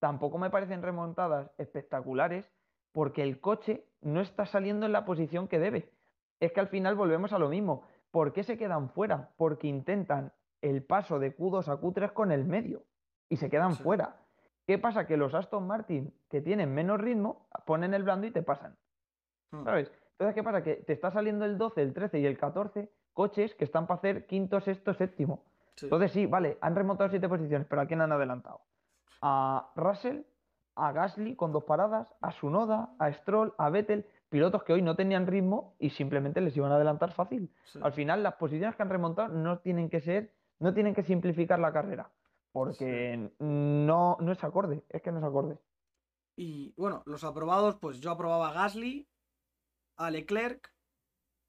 [0.03, 2.45] Tampoco me parecen remontadas espectaculares
[2.91, 5.93] porque el coche no está saliendo en la posición que debe.
[6.41, 7.85] Es que al final volvemos a lo mismo.
[8.11, 9.31] ¿Por qué se quedan fuera?
[9.37, 12.83] Porque intentan el paso de Q2 a Q3 con el medio
[13.29, 13.83] y se quedan Sí.
[13.85, 14.17] fuera.
[14.67, 15.07] ¿Qué pasa?
[15.07, 18.77] Que los Aston Martin, que tienen menos ritmo, ponen el blando y te pasan.
[19.53, 19.63] Hmm.
[19.63, 19.93] ¿Sabes?
[20.19, 20.65] Entonces, ¿qué pasa?
[20.65, 23.99] Que te está saliendo el 12, el 13 y el 14 coches que están para
[23.99, 25.45] hacer quinto, sexto, séptimo.
[25.77, 25.87] Sí.
[25.87, 28.63] Entonces, sí, vale, han remontado siete posiciones, pero ¿a quién han adelantado?
[29.23, 30.23] A Russell,
[30.75, 34.97] a Gasly con dos paradas, a Sunoda, a Stroll, a Vettel, pilotos que hoy no
[34.97, 37.51] tenían ritmo y simplemente les iban a adelantar fácil.
[37.65, 37.79] Sí.
[37.83, 41.59] Al final, las posiciones que han remontado no tienen que ser, no tienen que simplificar
[41.59, 42.11] la carrera,
[42.53, 45.59] porque no, no es acorde, es que no es acorde.
[46.37, 49.07] Y bueno, los aprobados, pues yo aprobaba a Gasly,
[49.97, 50.73] a Leclerc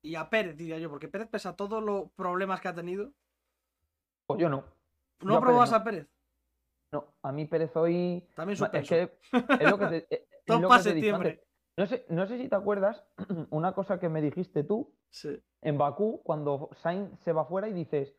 [0.02, 3.14] y a Pérez, diría yo, porque Pérez, pese a todos los problemas que ha tenido,
[4.26, 4.64] Pues yo no.
[5.22, 6.08] ¿no Yo a aprobabas a Pérez?
[6.93, 8.25] No, a mí Pérez hoy.
[8.36, 8.95] También Es suspenso.
[8.95, 9.17] que
[9.63, 11.39] es lo que te, es- es lo que te antes.
[11.75, 13.03] No sé, no sé si te acuerdas
[13.49, 15.41] una cosa que me dijiste tú Sí.
[15.62, 18.15] en Bakú cuando Sainz se va fuera y dices,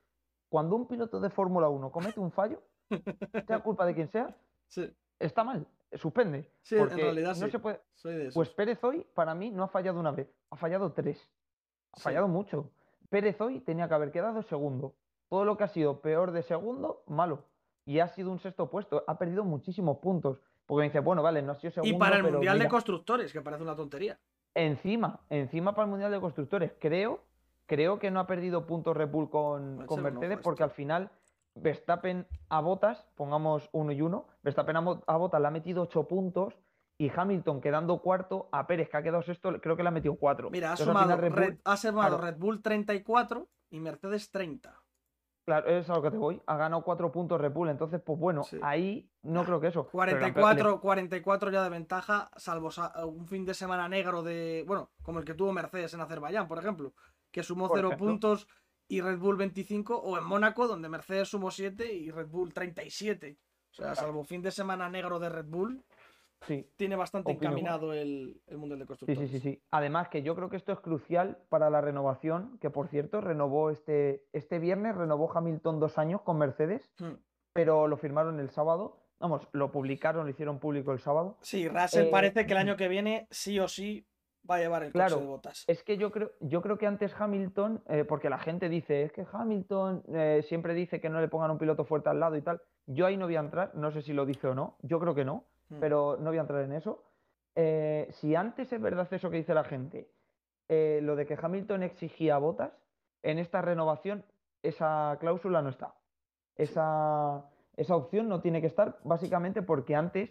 [0.49, 2.63] cuando un piloto de Fórmula 1 comete un fallo,
[3.47, 6.51] sea culpa de quien sea, Sí, está mal, suspende.
[6.63, 7.51] Sí, en realidad no sí.
[7.53, 7.81] se puede.
[7.95, 8.33] soy de.
[8.33, 11.21] Pues Pérez hoy, para mí, no ha fallado una vez, ha fallado tres.
[11.93, 12.71] Ha fallado mucho.
[13.09, 14.97] Pérez hoy tenía que haber quedado segundo.
[15.29, 17.45] Todo lo que ha sido peor de segundo, malo.
[17.87, 19.05] Y ha sido un sexto puesto.
[19.07, 20.39] Ha perdido muchísimos puntos.
[20.67, 21.95] Porque me dice, bueno, vale, no ha sido segundo.
[21.95, 24.19] Y para el Mundial de Constructores, que parece una tontería.
[24.55, 26.73] Encima, encima para el Mundial de Constructores.
[26.79, 27.21] Creo,
[27.67, 31.11] creo que no ha perdido puntos Red Bull con, con Mercedes, porque al final
[31.55, 36.55] Verstappen a Botas, pongamos uno y uno, Verstappen a Botas le ha metido ocho puntos
[36.99, 40.17] y Hamilton quedando cuarto, a Pérez que ha quedado sexto, creo que le ha metido
[40.17, 40.51] cuatro.
[40.51, 44.81] Mira, ha sumado, Red, Bull, ha sumado Red Bull 34 y Mercedes 30.
[45.45, 46.41] Claro, es a lo que te voy.
[46.47, 49.87] Ha ganado cuatro puntos Red Bull, entonces, pues bueno, ahí no creo que eso.
[49.93, 52.71] 44, 44 ya de ventaja, salvo
[53.07, 54.65] un fin de semana negro de.
[54.67, 56.95] Bueno, como el que tuvo Mercedes en Azerbaiyán, por ejemplo,
[57.31, 58.49] que sumó cero puntos
[58.89, 63.39] y Red Bull 25, o en Mónaco, donde Mercedes sumó 7 y Red Bull 37.
[63.71, 65.85] O sea, salvo fin de semana negro de Red Bull,
[66.47, 66.71] sí.
[66.77, 69.31] tiene bastante encaminado el, el Mundial de Constructores.
[69.31, 69.63] Sí, sí, sí, sí.
[69.71, 73.71] Además que yo creo que esto es crucial para la renovación, que por cierto renovó
[73.71, 77.15] este, este viernes, renovó Hamilton dos años con Mercedes, hmm.
[77.53, 79.01] pero lo firmaron el sábado.
[79.21, 81.39] Vamos, lo publicaron, lo hicieron público el sábado.
[81.41, 84.07] Sí, Russell eh, parece que el año que viene sí o sí
[84.49, 85.65] va a llevar el claro, de botas.
[85.67, 89.13] Es que yo creo, yo creo que antes Hamilton, eh, porque la gente dice, es
[89.13, 92.43] que Hamilton eh, siempre dice que no le pongan un piloto fuerte al lado y
[92.43, 92.61] tal.
[92.87, 95.15] Yo ahí no voy a entrar, no sé si lo dice o no, yo creo
[95.15, 95.81] que no, hmm.
[95.81, 97.05] pero no voy a entrar en eso.
[97.55, 100.09] Eh, si antes es verdad eso que dice la gente,
[100.69, 102.73] lo de que Hamilton exigía botas,
[103.23, 104.25] en esta renovación
[104.63, 105.95] esa cláusula no está.
[106.57, 107.45] Esa,
[107.77, 110.31] esa opción no tiene que estar básicamente porque antes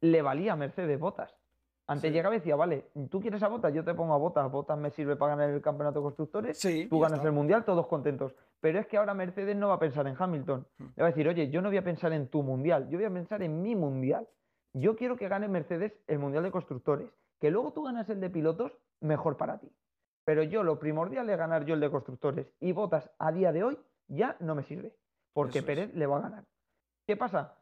[0.00, 1.34] le valía Mercedes botas.
[1.86, 4.78] Antes llegaba y decía, vale, tú quieres a Botas, yo te pongo a Botas, Botas
[4.78, 6.58] me sirve para ganar el campeonato de constructores,
[6.88, 8.34] tú ganas el mundial, todos contentos.
[8.60, 10.66] Pero es que ahora Mercedes no va a pensar en Hamilton.
[10.78, 10.86] Hmm.
[10.96, 13.04] Le va a decir, oye, yo no voy a pensar en tu mundial, yo voy
[13.04, 14.26] a pensar en mi mundial.
[14.74, 17.08] Yo quiero que gane Mercedes el mundial de constructores.
[17.40, 19.70] Que luego tú ganas el de pilotos, mejor para ti.
[20.24, 22.46] Pero yo lo primordial es ganar yo el de constructores.
[22.60, 24.94] Y Botas a día de hoy ya no me sirve.
[25.32, 26.44] Porque Pérez le va a ganar.
[27.06, 27.56] ¿Qué pasa?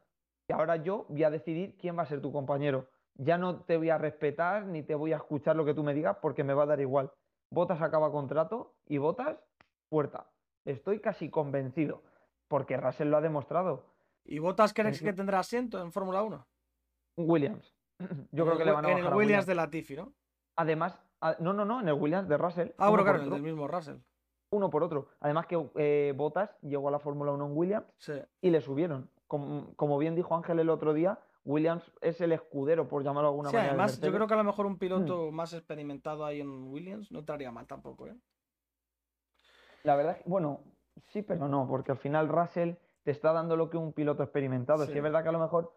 [0.47, 3.77] Que ahora yo voy a decidir quién va a ser tu compañero ya no te
[3.77, 6.53] voy a respetar ni te voy a escuchar lo que tú me digas porque me
[6.53, 7.11] va a dar igual.
[7.49, 9.37] Botas acaba contrato y Botas
[9.89, 10.27] puerta.
[10.65, 12.01] Estoy casi convencido
[12.47, 13.85] porque Russell lo ha demostrado.
[14.25, 16.47] ¿Y Botas crees que tendrá asiento en Fórmula 1?
[17.17, 17.75] Williams.
[18.31, 20.13] Yo creo que le van a En el Williams, de Latifi, ¿no?
[20.55, 20.99] Además,
[21.39, 22.69] no, no, no, en el Williams de Russell.
[22.77, 23.97] Ah, bueno, claro, en el del mismo Russell.
[24.51, 25.07] Uno por otro.
[25.19, 29.09] Además que eh, Botas llegó a la Fórmula 1 en Williams y le subieron.
[29.27, 33.51] como bien dijo Ángel el otro día, Williams es el escudero, por llamarlo de alguna
[33.51, 33.69] manera.
[33.69, 35.35] Además, yo creo que a lo mejor un piloto mm.
[35.35, 38.15] más experimentado ahí en Williams no estaría mal tampoco, ¿eh?
[39.83, 40.61] La verdad es que, bueno,
[41.07, 44.85] sí, pero no, porque al final Russell te está dando lo que un piloto experimentado.
[44.85, 44.93] Sí.
[44.93, 45.73] es verdad que a lo mejor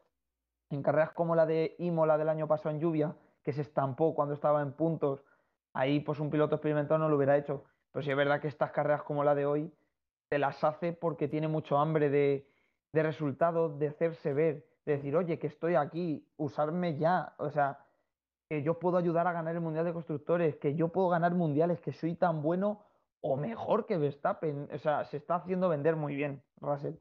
[0.70, 4.34] en carreras como la de Imola del año pasado en lluvia, que se estampó cuando
[4.34, 5.24] estaba en puntos,
[5.72, 7.64] ahí pues un piloto experimentado no lo hubiera hecho.
[7.92, 9.72] Pero sí es verdad que estas carreras como la de hoy
[10.28, 12.48] te las hace porque tiene mucho hambre de,
[12.92, 17.78] de resultados, de hacerse ver decir, oye, que estoy aquí, usarme ya, o sea,
[18.48, 21.80] que yo puedo ayudar a ganar el Mundial de Constructores, que yo puedo ganar mundiales,
[21.80, 22.84] que soy tan bueno
[23.20, 26.94] o mejor que Verstappen, o sea, se está haciendo vender muy bien Russell.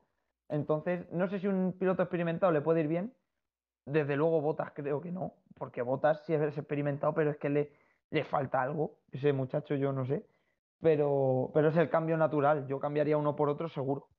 [0.50, 3.14] Entonces, no sé si un piloto experimentado le puede ir bien,
[3.86, 7.72] desde luego Botas creo que no, porque Botas sí es experimentado, pero es que le,
[8.10, 10.26] le falta algo, ese muchacho yo no sé,
[10.82, 14.10] pero, pero es el cambio natural, yo cambiaría uno por otro seguro.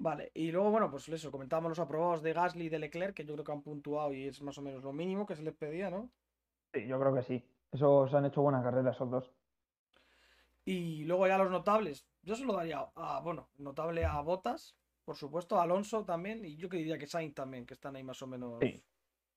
[0.00, 3.24] Vale, y luego, bueno, pues eso, comentábamos los aprobados de Gasly y de Leclerc, que
[3.24, 5.56] yo creo que han puntuado y es más o menos lo mínimo que se les
[5.56, 6.08] pedía, ¿no?
[6.72, 7.44] Sí, yo creo que sí.
[7.72, 9.32] Eso se han hecho buena carrera esos dos.
[10.64, 12.06] Y luego ya los notables.
[12.22, 14.76] Yo se lo daría a, bueno, notable a Botas,
[15.08, 18.20] por supuesto, Alonso también, y yo que diría que Sainz también, que están ahí más
[18.20, 18.58] o menos.
[18.60, 18.84] Sí.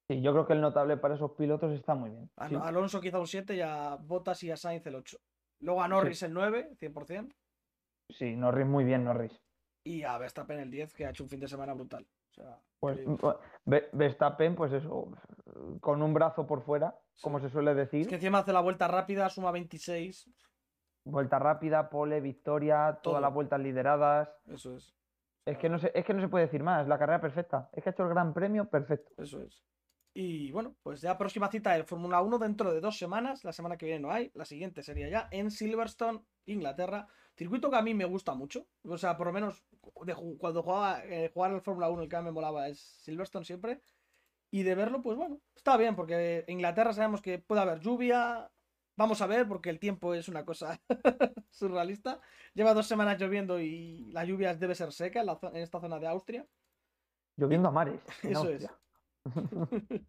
[0.09, 2.29] sí yo creo que el notable para esos pilotos está muy bien.
[2.35, 5.17] A, Alonso quizá un 7 y a Botas y a Sainz el 8.
[5.61, 7.33] Luego a Norris el 9, 100%.
[8.09, 9.41] Sí, Norris muy bien, Norris
[9.83, 12.05] y a Verstappen el 10, que ha hecho un fin de semana brutal.
[12.79, 12.99] pues
[13.93, 15.11] Verstappen, pues eso,
[15.79, 18.01] con un brazo por fuera, como se suele decir.
[18.01, 20.29] Es que encima hace la vuelta rápida, suma 26.
[21.03, 24.29] Vuelta rápida, pole, victoria, todas las vueltas lideradas.
[24.47, 24.93] Eso es.
[25.45, 27.69] Es que, no se, es que no se puede decir más, la carrera perfecta.
[27.73, 29.11] Es que ha hecho el gran premio perfecto.
[29.17, 29.63] Eso es.
[30.13, 33.43] Y bueno, pues ya próxima cita de Fórmula 1 dentro de dos semanas.
[33.43, 34.31] La semana que viene no hay.
[34.35, 37.07] La siguiente sería ya en Silverstone, Inglaterra.
[37.35, 38.67] Circuito que a mí me gusta mucho.
[38.83, 39.63] O sea, por lo menos
[40.37, 43.79] cuando jugaba eh, jugar al Fórmula 1, el que más me molaba es Silverstone siempre.
[44.51, 48.51] Y de verlo, pues bueno, está bien, porque en Inglaterra sabemos que puede haber lluvia.
[49.01, 50.79] Vamos a ver, porque el tiempo es una cosa
[51.49, 52.21] surrealista.
[52.53, 56.45] Lleva dos semanas lloviendo y la lluvia debe ser seca en, esta zona de Austria.
[57.35, 57.99] Lloviendo a mares.
[58.23, 58.69] Eso es.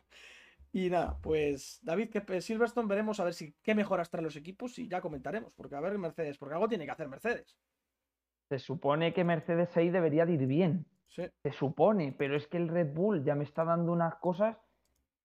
[0.74, 4.78] Y nada, pues David, que Silverstone veremos a ver si qué mejoras traen los equipos
[4.78, 5.52] y ya comentaremos.
[5.54, 7.56] Porque a ver Mercedes, porque algo tiene que hacer Mercedes.
[8.50, 10.86] Se supone que Mercedes ahí debería de ir bien.
[11.08, 11.24] Sí.
[11.42, 14.56] Se supone, pero es que el Red Bull ya me está dando unas cosas,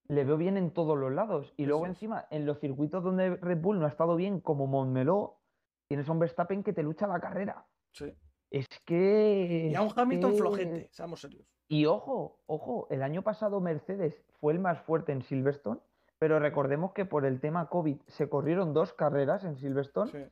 [0.08, 1.54] le veo bien en todos los lados.
[1.58, 1.90] Y luego es.
[1.90, 5.40] encima, en los circuitos donde Red Bull no ha estado bien, como Montmeló,
[5.88, 7.66] tienes a un Verstappen que te lucha la carrera.
[7.92, 8.14] Sí.
[8.50, 9.70] Es que...
[9.72, 11.46] Y a un Hamilton que- flojete, seamos serios.
[11.70, 15.82] Y ojo, ojo, el año pasado Mercedes fue el más fuerte en Silverstone,
[16.18, 20.12] pero recordemos que por el tema COVID se corrieron dos carreras en Silverstone.
[20.12, 20.32] Sí.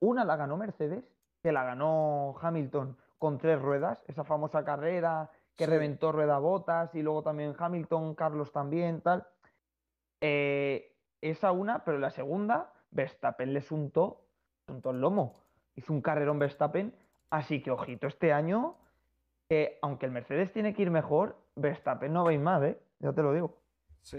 [0.00, 1.02] Una la ganó Mercedes,
[1.42, 5.70] que la ganó Hamilton con tres ruedas, esa famosa carrera que Sí.
[5.70, 9.26] reventó rueda botas y luego también Hamilton, Carlos también, tal.
[10.20, 14.22] Eh, esa una, pero la segunda, Verstappen le untó,
[14.68, 15.34] untó el lomo.
[15.74, 16.94] Hizo un carrerón Verstappen,
[17.30, 18.76] así que ojito este año,
[19.48, 22.80] que aunque el Mercedes tiene que ir mejor, Verstappen no va a ir mal, ¿eh?
[23.00, 23.58] Ya te lo digo.
[24.02, 24.18] Sí.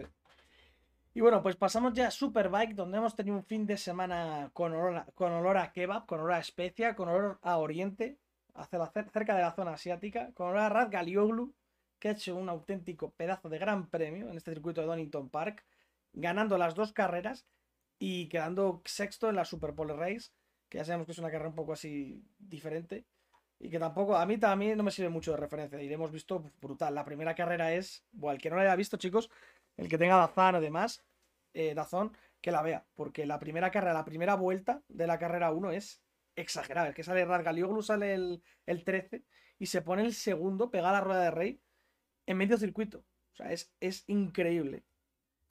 [1.14, 4.74] Y bueno, pues pasamos ya a Superbike, donde hemos tenido un fin de semana con
[4.74, 8.20] olor a, con olor a kebab, con olor a especia, con olor a oriente,
[8.58, 11.54] hacia cerca de la zona asiática, con Rad Galioglu,
[12.00, 15.64] que ha hecho un auténtico pedazo de gran premio en este circuito de Donington Park,
[16.14, 17.48] ganando las dos carreras
[18.00, 20.32] y quedando sexto en la Super Pole Race,
[20.70, 23.06] que ya sabemos que es una carrera un poco así diferente.
[23.60, 25.82] Y que tampoco, a mí también no me sirve mucho de referencia.
[25.82, 26.94] Y le hemos visto brutal.
[26.94, 29.32] La primera carrera es, bueno, el que no la haya visto, chicos,
[29.78, 31.04] el que tenga Dazan o demás,
[31.54, 32.86] eh, Dazón, que la vea.
[32.94, 36.02] Porque la primera carrera, la primera vuelta de la carrera 1 es
[36.38, 36.88] exagerada.
[36.88, 39.26] El que sale Radgalioglu sale el, el 13
[39.60, 41.62] y se pone el segundo, pega la rueda de rey
[42.26, 43.00] en medio circuito.
[43.34, 44.86] O sea, es, es increíble.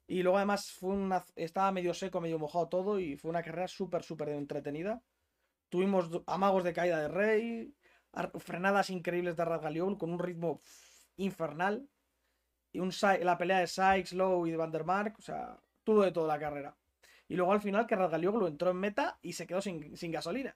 [0.07, 3.67] Y luego además fue una, estaba medio seco, medio mojado todo y fue una carrera
[3.67, 5.03] súper, súper entretenida.
[5.69, 7.75] Tuvimos amagos de caída de rey,
[8.39, 10.61] frenadas increíbles de Radgalioglu con un ritmo
[11.17, 11.89] infernal.
[12.71, 16.11] Y un, la pelea de Sykes, Lowe y de Van der o sea, todo de
[16.11, 16.77] toda la carrera.
[17.27, 20.55] Y luego al final que Radgalioglu entró en meta y se quedó sin, sin gasolina.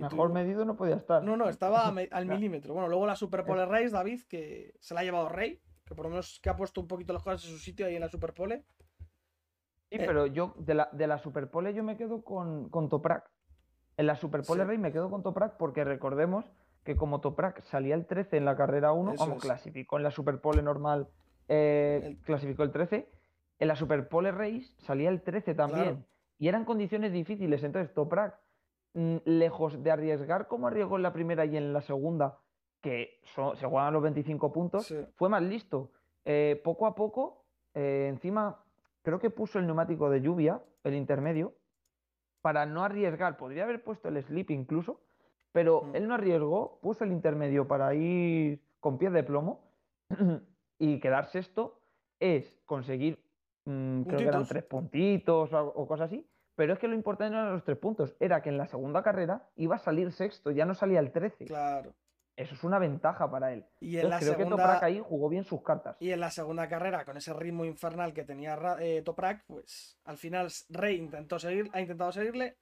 [0.00, 1.22] Mejor medido no podía estar.
[1.22, 2.72] no, no, estaba al milímetro.
[2.74, 6.04] Bueno, luego la Super Pole Race, David, que se la ha llevado Rey, que por
[6.06, 8.08] lo menos que ha puesto un poquito las cosas en su sitio ahí en la
[8.08, 8.64] Super Pole.
[9.88, 10.04] Sí, Eh.
[10.06, 13.28] pero yo de la, de la Superpole yo me quedo con, con Toprak.
[13.96, 14.68] En la Superpole Sí.
[14.68, 16.44] Rey me quedo con Toprak porque recordemos
[16.84, 19.42] que como Toprak salía el 13 en la carrera 1, Eso vamos, es.
[19.42, 21.08] clasificó en la Superpole normal,
[21.48, 23.08] eh, El- clasificó el 13,
[23.58, 25.82] en la Superpole Race salía el 13 también.
[25.84, 26.04] Claro.
[26.38, 28.38] Y eran condiciones difíciles, entonces Toprak,
[28.94, 32.38] lejos de arriesgar como arriesgó en la primera y en la segunda,
[32.80, 34.96] que se juegan los 25 puntos, Sí.
[35.14, 35.90] fue más listo.
[36.24, 38.64] Eh, poco a poco, eh, encima,
[39.02, 41.54] creo que puso el neumático de lluvia, el intermedio,
[42.42, 43.36] para no arriesgar.
[43.36, 45.00] Podría haber puesto el slip incluso,
[45.52, 45.96] pero Mm.
[45.96, 49.60] él no arriesgó, puso el intermedio para ir con pies de plomo
[50.78, 51.80] y quedar sexto
[52.18, 53.22] es conseguir,
[53.66, 56.26] mm, creo que eran tres puntitos o, o cosas así.
[56.60, 59.02] Pero es que lo importante no eran los tres puntos, era que en la segunda
[59.02, 61.46] carrera iba a salir sexto, ya no salía el 13.
[61.46, 61.94] Claro.
[62.36, 63.64] Eso es una ventaja para él.
[63.80, 64.62] Y en la creo que segunda.
[64.64, 65.96] Toprak ahí jugó bien sus cartas.
[66.00, 70.18] Y en la segunda carrera, con ese ritmo infernal que tenía eh, Toprak, pues al
[70.18, 72.58] final Rey intentó seguir, ha intentado seguirle,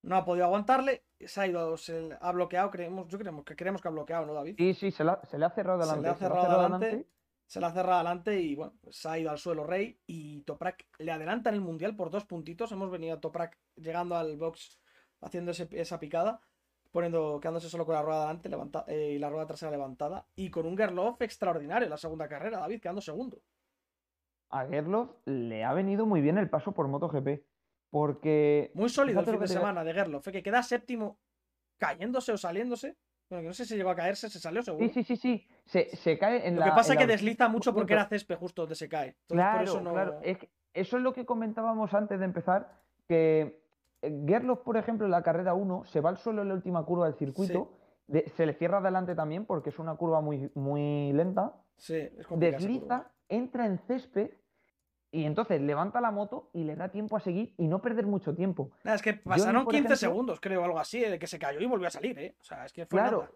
[0.00, 3.82] no ha podido aguantarle, se ha ido, se ha bloqueado, creemos, yo creemos que creemos
[3.82, 4.54] que ha bloqueado, ¿no, David?
[4.56, 6.02] Sí, sí, se, la- se le ha cerrado Se delante.
[6.04, 7.10] le ha se le cerrado cerrado adelante, delante.
[7.50, 10.42] Se la ha cerrado adelante y bueno, pues se ha ido al suelo Rey y
[10.42, 12.70] Toprak le adelanta en el Mundial por dos puntitos.
[12.70, 14.78] Hemos venido a Toprak llegando al box
[15.20, 16.40] haciendo ese- esa picada,
[16.92, 20.48] poniendo, quedándose solo con la rueda delante levanta, eh, y la rueda trasera levantada y
[20.48, 23.42] con un Gerloff extraordinario en la segunda carrera, David, quedando segundo.
[24.50, 27.44] A Gerloff le ha venido muy bien el paso por MotoGP.
[27.90, 28.70] Porque.
[28.74, 31.18] Muy sólido el fin de semana de Gerloff, eh, que queda séptimo
[31.78, 32.96] cayéndose o saliéndose.
[33.30, 34.84] Bueno, que no sé si llegó a caerse, se salió seguro.
[34.88, 35.46] Sí, sí, sí, sí.
[35.64, 36.66] Se, se cae en Lo la.
[36.66, 39.10] que pasa es que la- desliza mucho porque era césped justo donde se cae.
[39.10, 39.92] Entonces, por Claro, eso no...
[39.92, 40.18] claro.
[40.22, 42.72] Es que eso es lo que comentábamos antes de empezar.
[43.06, 43.62] Que
[44.02, 46.84] eh, Gerloff, por ejemplo, en la carrera 1 se va al suelo en la última
[46.84, 47.72] curva del circuito.
[48.08, 51.54] de- se le cierra adelante también porque es una curva muy, muy lenta.
[51.76, 54.30] Sí, es desliza, entra en césped
[55.12, 58.34] y entonces levanta la moto y le da tiempo a seguir y no perder mucho
[58.34, 58.70] tiempo.
[58.84, 61.60] Nada, es que pasaron por 15 ejemplo- segundos, creo, algo así, de que se cayó
[61.60, 62.36] y volvió a salir, ¿eh?
[62.40, 63.30] O sea, es que fue Claro, nada.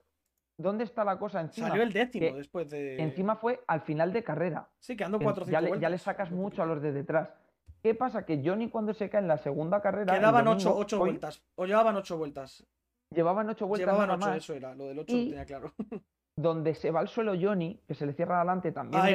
[0.56, 1.68] ¿dónde está la cosa encima?
[1.68, 3.02] Salió el décimo que después de.
[3.02, 4.68] Encima fue al final de carrera.
[4.78, 6.92] Sí, quedando que 4 o 5 ya, le, ya le sacas mucho a los de
[6.92, 7.34] detrás.
[7.82, 8.24] ¿Qué pasa?
[8.24, 10.14] Que Johnny cuando se cae en la segunda carrera...
[10.14, 11.42] Quedaban 8 domingo, ocho hoy vueltas.
[11.56, 12.64] O llevaban 8 vueltas.
[13.10, 14.74] Llevaban ocho vueltas Llevaban nada 8, más, eso era.
[14.74, 15.72] Lo del 8 Y- lo tenía claro.
[16.36, 19.00] donde se va al suelo Johnny, que se le cierra adelante también.
[19.02, 19.14] Ahí,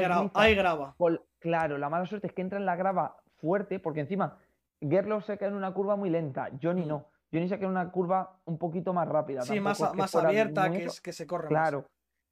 [0.55, 0.93] gra-.
[0.97, 4.37] Col- Claro, la mala suerte es que entra en la grava fuerte, porque encima
[4.81, 6.87] Gerloff se cae en una curva muy lenta, Johnny Mm.
[6.87, 7.05] no.
[7.31, 9.41] Johnny se cae en una curva un poquito más rápida.
[9.43, 10.87] Sí, más, es que más abierta, que, eso.
[10.87, 11.69] es, que se corre más.
[11.69, 11.85] Claro.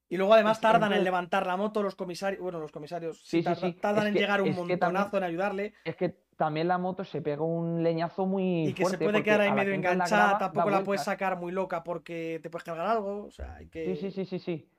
[0.10, 3.44] Y luego además tardan en levantar la moto los comisarios, bueno, los comisarios Sí, sí,
[3.44, 3.80] tardan, sí.
[3.80, 7.04] tardan Es en que- llegar un también- montonazo en ayudarle Es que también la moto
[7.04, 10.24] se pega un leñazo muy y que se puede quedar ahí la medio la enganchada,
[10.28, 13.56] grava, tampoco da la puedes sacar muy loca porque te puedes cargar algo, o sea,
[13.56, 13.96] hay que...
[13.96, 14.70] Sí, sí, sí, sí, sí.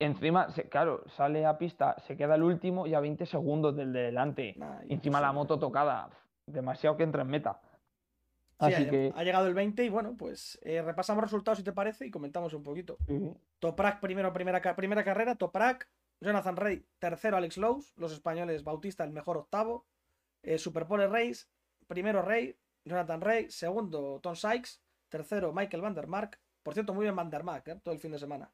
[0.00, 3.92] Encima, se- claro, sale a pista, se queda el último y a 20 segundos del
[3.92, 4.54] de delante.
[4.56, 6.08] Nah, encima la moto tocada,
[6.46, 7.60] demasiado que entra en meta.
[8.60, 9.12] Sí, Así ha, que.
[9.14, 12.54] ha llegado el 20 y bueno, pues eh, repasamos resultados si te parece y comentamos
[12.54, 12.98] un poquito.
[13.58, 15.88] Toprak primero, primera, primera carrera, Toprak,
[16.20, 19.84] Jonathan Rey, tercero Alex Lowe's, los españoles Bautista el mejor octavo,
[20.42, 21.46] eh, Superpole Race,
[21.86, 27.04] primero Rey, Jonathan Rey, segundo Tom Sykes, tercero Michael Van der Mark, por cierto muy
[27.04, 28.50] bien Van der Mark, eh, todo el fin de semana.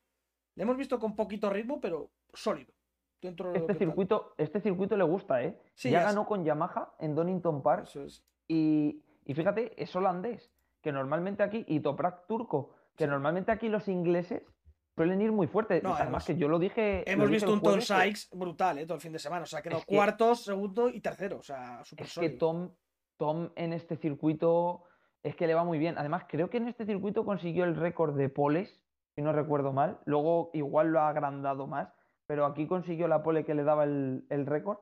[0.56, 2.72] Le hemos visto con poquito ritmo, pero sólido.
[3.20, 3.78] Dentro de Este tal.
[3.78, 5.58] circuito, este circuito le gusta, ¿eh?
[5.74, 8.22] Sí, ya ganó con Yamaha en Donington Park Eso es.
[8.46, 10.52] y, y fíjate, es holandés,
[10.82, 13.10] que normalmente aquí, y Toprak turco, que Sí.
[13.10, 14.42] normalmente aquí los ingleses
[14.94, 15.80] suelen ir muy fuerte.
[15.82, 17.02] No, Además que yo lo dije.
[17.06, 19.42] lo Hemos dije visto un Tom que- Sykes brutal, eh, todo el fin de semana.
[19.42, 21.38] O sea, quedado Es que- cuartos, segundo y tercero.
[21.38, 22.28] O sea, súper Es que.
[22.30, 22.70] Tom,
[23.16, 24.84] Tom en este circuito
[25.22, 25.96] es que le va muy bien.
[25.98, 28.83] Además, creo que en este circuito consiguió el récord de poles,
[29.14, 29.98] si no recuerdo mal.
[30.04, 31.88] Luego igual lo ha agrandado más,
[32.26, 34.78] pero aquí consiguió la pole que le daba el, el récord.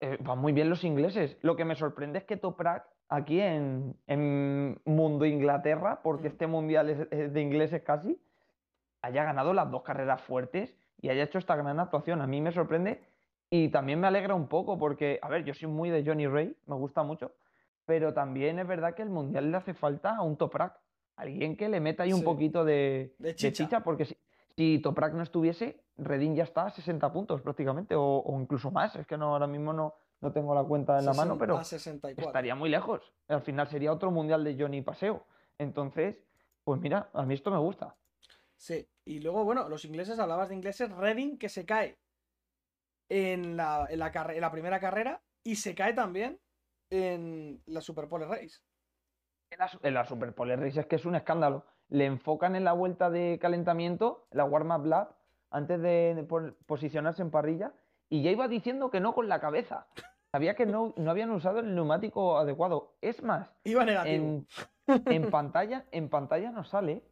[0.00, 1.38] Eh, van muy bien los ingleses.
[1.42, 6.32] Lo que me sorprende es que Toprak aquí en, en Mundo Inglaterra, porque Mm.
[6.32, 8.20] este mundial es, es de ingleses casi,
[9.02, 12.20] haya ganado las dos carreras fuertes y haya hecho esta gran actuación.
[12.20, 13.00] A mí me sorprende
[13.48, 16.56] y también me alegra un poco porque, a ver, yo soy muy de Johnny Ray,
[16.66, 17.32] me gusta mucho,
[17.84, 20.76] pero también es verdad que el mundial le hace falta a un Toprak,
[21.16, 23.80] alguien que le meta ahí un poquito de, De de chicha.
[23.82, 24.16] porque si,
[24.56, 28.94] si Toprak no estuviese, Redín ya está a 60 puntos prácticamente, o, o incluso más.
[28.96, 31.58] Es que no, ahora mismo no, no tengo la cuenta en la mano, 60 pero
[31.58, 32.26] a 64.
[32.26, 33.12] estaría muy lejos.
[33.28, 35.24] Al final sería otro mundial de Johnny Paseo.
[35.58, 36.22] Entonces,
[36.64, 37.96] pues mira, a mí esto me gusta.
[38.56, 41.98] Sí, y luego, bueno, los ingleses, hablabas de ingleses, Redding que se cae
[43.08, 46.40] en la, en la, en la primera carrera y se cae también
[46.90, 48.60] en la Superpole Race.
[49.50, 51.64] En la, en la Super Pole Race es que es un escándalo.
[51.88, 55.12] Le enfocan en la vuelta de calentamiento, la warm-up lap,
[55.50, 56.26] antes de,
[56.66, 57.72] posicionarse en parrilla,
[58.08, 59.86] y ya iba diciendo que no con la cabeza.
[60.32, 62.96] Sabía que no, no habían usado el neumático adecuado.
[63.00, 64.14] Es más, Iba negativo.
[64.14, 64.46] en,
[64.86, 67.02] en pantalla, en pantalla no sale,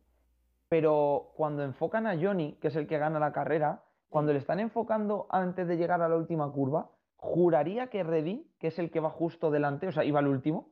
[0.68, 4.60] pero cuando enfocan a Johnny, que es el que gana la carrera, cuando le están
[4.60, 9.00] enfocando antes de llegar a la última curva, juraría que Reddy, que es el que
[9.00, 10.70] va justo delante, o sea, iba al último,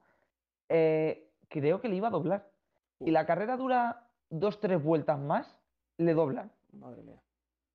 [0.68, 2.48] eh, creo que le iba a doblar.
[2.98, 5.58] Y la carrera dura dos, tres vueltas más,
[5.98, 6.50] le doblan.
[6.72, 7.20] Madre mía.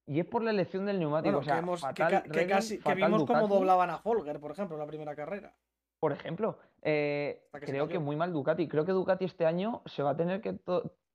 [0.07, 1.37] Y es por la elección del neumático.
[1.37, 4.75] Bueno, o sea, que, hemos- fatal casi, que vimos cómo doblaban a Folger, por ejemplo,
[4.75, 5.53] en la primera carrera.
[5.99, 8.67] Por ejemplo, eh, creo que muy mal Ducati.
[8.67, 10.57] Creo que Ducati este año se va a tener que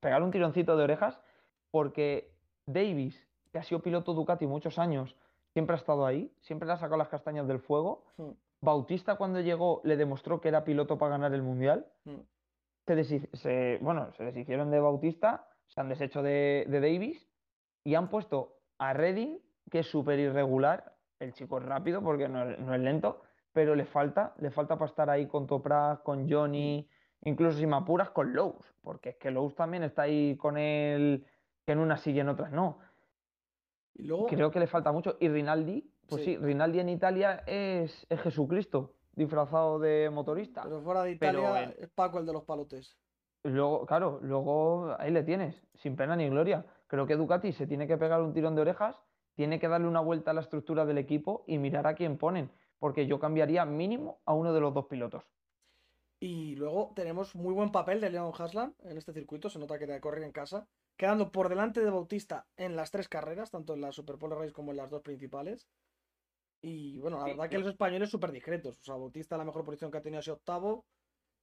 [0.01, 1.19] pegar un tironcito de orejas
[1.71, 2.35] porque
[2.67, 5.17] Davis, que ha sido piloto Ducati muchos años,
[5.53, 8.05] siempre ha estado ahí, siempre le ha sacado las castañas del fuego.
[8.17, 11.87] Hmm, Bautista cuando llegó le demostró que era piloto para ganar el Mundial.
[12.05, 12.21] hmm.
[12.87, 17.29] Se, bueno, se deshicieron de Bautista, se han deshecho de, de Davis
[17.85, 19.39] y han puesto a Redding,
[19.71, 20.95] que es súper irregular.
[21.19, 23.23] El chico es rápido porque no es, no es lento,
[23.53, 26.89] pero le falta, le falta para estar ahí con Toprak, con Johnny,
[27.23, 31.25] incluso si me apuras con Lowe's, porque es que Lowe's también está ahí con él,
[31.65, 32.79] que en unas sí y en otras no.
[33.95, 35.17] Y luego, Creo que le falta mucho.
[35.21, 36.35] Y Rinaldi, pues Sí.
[36.35, 40.63] sí, Rinaldi en Italia es, es Jesucristo, disfrazado de motorista.
[40.63, 42.97] pero fuera de pero Italia, es Paco el de los palotes.
[43.45, 46.65] Luego, claro, luego ahí le tienes, sin pena ni gloria.
[46.87, 48.97] Creo que Ducati se tiene que pegar un tirón de orejas,
[49.35, 52.53] tiene que darle una vuelta a la estructura del equipo y mirar a quién ponen,
[52.79, 55.25] porque yo cambiaría mínimo a uno de los dos pilotos.
[56.21, 59.89] Y luego tenemos muy buen papel de Leon Haslam en este circuito, se nota que
[59.89, 63.81] te corre en casa, quedando por delante de Bautista en las tres carreras, tanto en
[63.81, 65.67] la Superpole Race como en las dos principales.
[66.63, 68.79] Y bueno, la Sí, verdad que los españoles súper discretos.
[68.79, 70.87] O sea, Bautista la mejor posición que ha tenido sido octavo.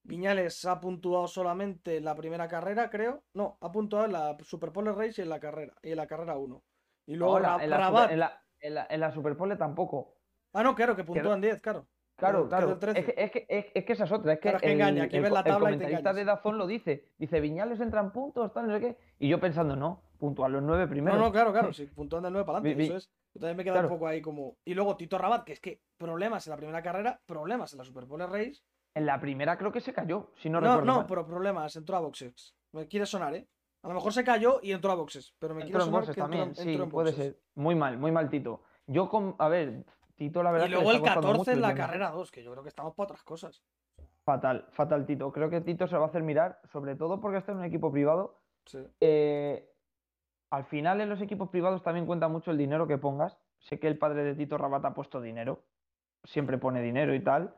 [0.03, 3.23] Viñales ha puntuado solamente en la primera carrera, creo.
[3.33, 6.37] No, ha puntuado en la Superpole Race y en la carrera, y en la carrera
[6.37, 6.63] 1.
[7.05, 8.11] Y luego Ahora, Ra- en, la super- Rabat.
[8.11, 10.15] en la, en la- en la Superpole tampoco.
[10.53, 11.85] Ah, no, claro, que puntúa en 10, claro.
[12.15, 12.71] Claro, claro.
[12.71, 12.99] el 13.
[12.99, 14.33] Es que, es, que, es, es que esa es otra.
[14.33, 16.25] Es que, Claro, es engaña, aquí el ves la el tabla y te comentarista de.
[16.25, 17.05] Dazón lo dice.
[17.17, 18.97] Dice, Viñales entran puntos, tal, no sé qué.
[19.19, 21.17] Y yo pensando, no, puntuar los nueve primero.
[21.17, 23.09] No, no, claro, claro, sí, puntúan del 9 para adelante, eso es.
[23.33, 23.87] Yo también me queda Claro.
[23.87, 24.57] un poco ahí como.
[24.65, 27.85] Y luego Tito Rabat, que es que problemas en la primera carrera, problemas en la
[27.85, 28.61] Superpole Race.
[28.95, 31.05] En la primera creo que se cayó, si no, No, recuerdo no, mal.
[31.07, 32.55] pero problemas, entró a boxes.
[32.73, 33.47] Me quiere sonar, ¿eh?
[33.83, 36.01] A lo mejor se cayó y entró a boxes, pero me Entró quiere en sonar
[36.01, 37.25] boxes que también, entró sí, en puede boxes.
[37.33, 37.41] ser.
[37.55, 38.63] Muy mal, muy mal Tito.
[38.87, 41.51] Yo con, a ver, Tito la verdad Y que luego el está costando 14 mucho
[41.51, 43.63] en el la carrera 2, que yo creo que estamos para otras cosas.
[44.25, 45.31] Fatal, fatal Tito.
[45.31, 47.91] Creo que Tito se va a hacer mirar, sobre todo porque está en un equipo
[47.91, 48.41] privado.
[48.65, 48.79] Sí.
[48.99, 49.69] Eh,
[50.51, 53.37] al final en los equipos privados también cuenta mucho el dinero que pongas.
[53.59, 55.63] Sé que el padre de Tito Rabat ha puesto dinero,
[56.23, 57.53] siempre pone dinero y tal.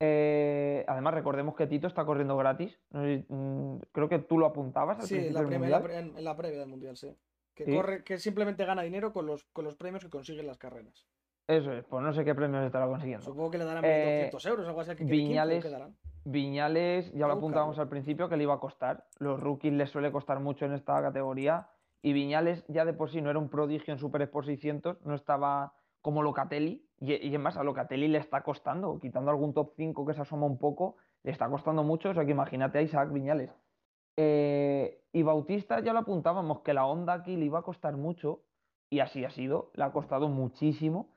[0.00, 2.78] Eh, además, recordemos que Tito está corriendo gratis.
[2.90, 6.96] Mm, creo que tú lo apuntabas al Sí, principio la en, la previa del mundial,
[6.96, 7.16] sí.
[7.54, 7.74] Que Sí.
[7.74, 11.06] corre, que simplemente gana dinero con los, con los premios que consiguen las carreras.
[11.48, 13.24] Eso es, pues no sé qué premios estará consiguiendo.
[13.24, 14.90] Supongo que le darán Eh, 1.200 euros, algo así.
[14.90, 15.96] que quede quinto, ¿o Viñales- qué darán?
[16.24, 19.06] Viñales, ya lo apuntábamos al principio, que le iba a costar.
[19.20, 21.68] Los rookies les suele costar mucho en esta categoría.
[22.06, 25.16] Y Viñales ya de por sí no era un prodigio en Super Sport 600, no
[25.16, 26.86] estaba como Locatelli.
[27.00, 30.46] Y, y más, a Locatelli le está costando, quitando algún top 5 que se asoma
[30.46, 32.10] un poco, le está costando mucho.
[32.10, 33.50] O sea que imagínate a Isaac Viñales.
[34.16, 38.44] Eh, y Bautista ya lo apuntábamos, que la onda aquí le iba a costar mucho.
[38.88, 41.10] Y así ha sido, le ha costado muchísimo.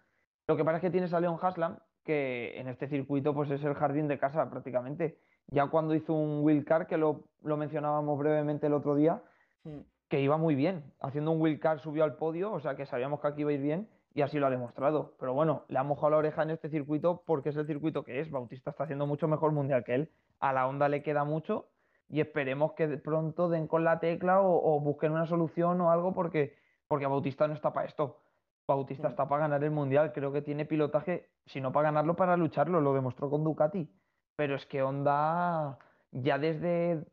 [0.47, 3.63] Lo que pasa es que tienes a Leon Haslam, que en este circuito pues es
[3.63, 5.19] el jardín de casa prácticamente.
[5.49, 9.21] Ya cuando hizo un wildcard, que lo, lo mencionábamos brevemente el otro día,
[9.63, 9.81] Hmm.
[10.09, 10.83] Que iba muy bien.
[10.99, 13.61] Haciendo un wildcard subió al podio, o sea que sabíamos que aquí iba a ir
[13.61, 15.13] bien y así lo ha demostrado.
[15.19, 18.19] Pero bueno, le ha mojado la oreja en este circuito porque es el circuito que
[18.19, 18.29] es.
[18.29, 20.11] Bautista está haciendo mucho mejor mundial que él.
[20.39, 21.67] A la Honda le queda mucho
[22.09, 25.91] y esperemos que de pronto den con la tecla o, o busquen una solución o
[25.91, 26.55] algo porque,
[26.87, 28.17] porque Bautista no está para esto.
[28.67, 29.11] Bautista Mm.
[29.11, 30.11] está para ganar el mundial.
[30.11, 32.81] Creo que tiene pilotaje, si no para ganarlo, para lucharlo.
[32.81, 33.89] Lo demostró con Ducati.
[34.35, 35.77] Pero es que Honda
[36.11, 37.03] ya desde,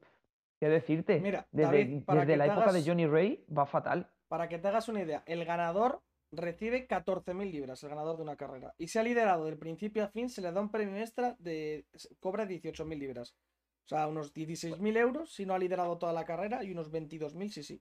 [0.60, 1.20] ¿qué decirte?
[1.20, 4.10] Mira, desde, David, para desde que la época de Johnny Ray va fatal.
[4.28, 6.02] Para que te hagas una idea, el ganador
[6.32, 8.74] recibe 14.000 libras, el ganador de una carrera.
[8.78, 11.86] Y si ha liderado del principio a fin, se le da un premio extra de.
[11.94, 13.36] se- cobra 18.000 libras.
[13.84, 17.48] O sea, unos 16.000 euros si no ha liderado toda la carrera y unos 22.000
[17.50, 17.80] si sí.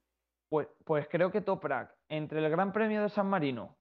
[0.50, 3.76] Pues, pues creo que Toprak, entre el Gran Premio de San Marino,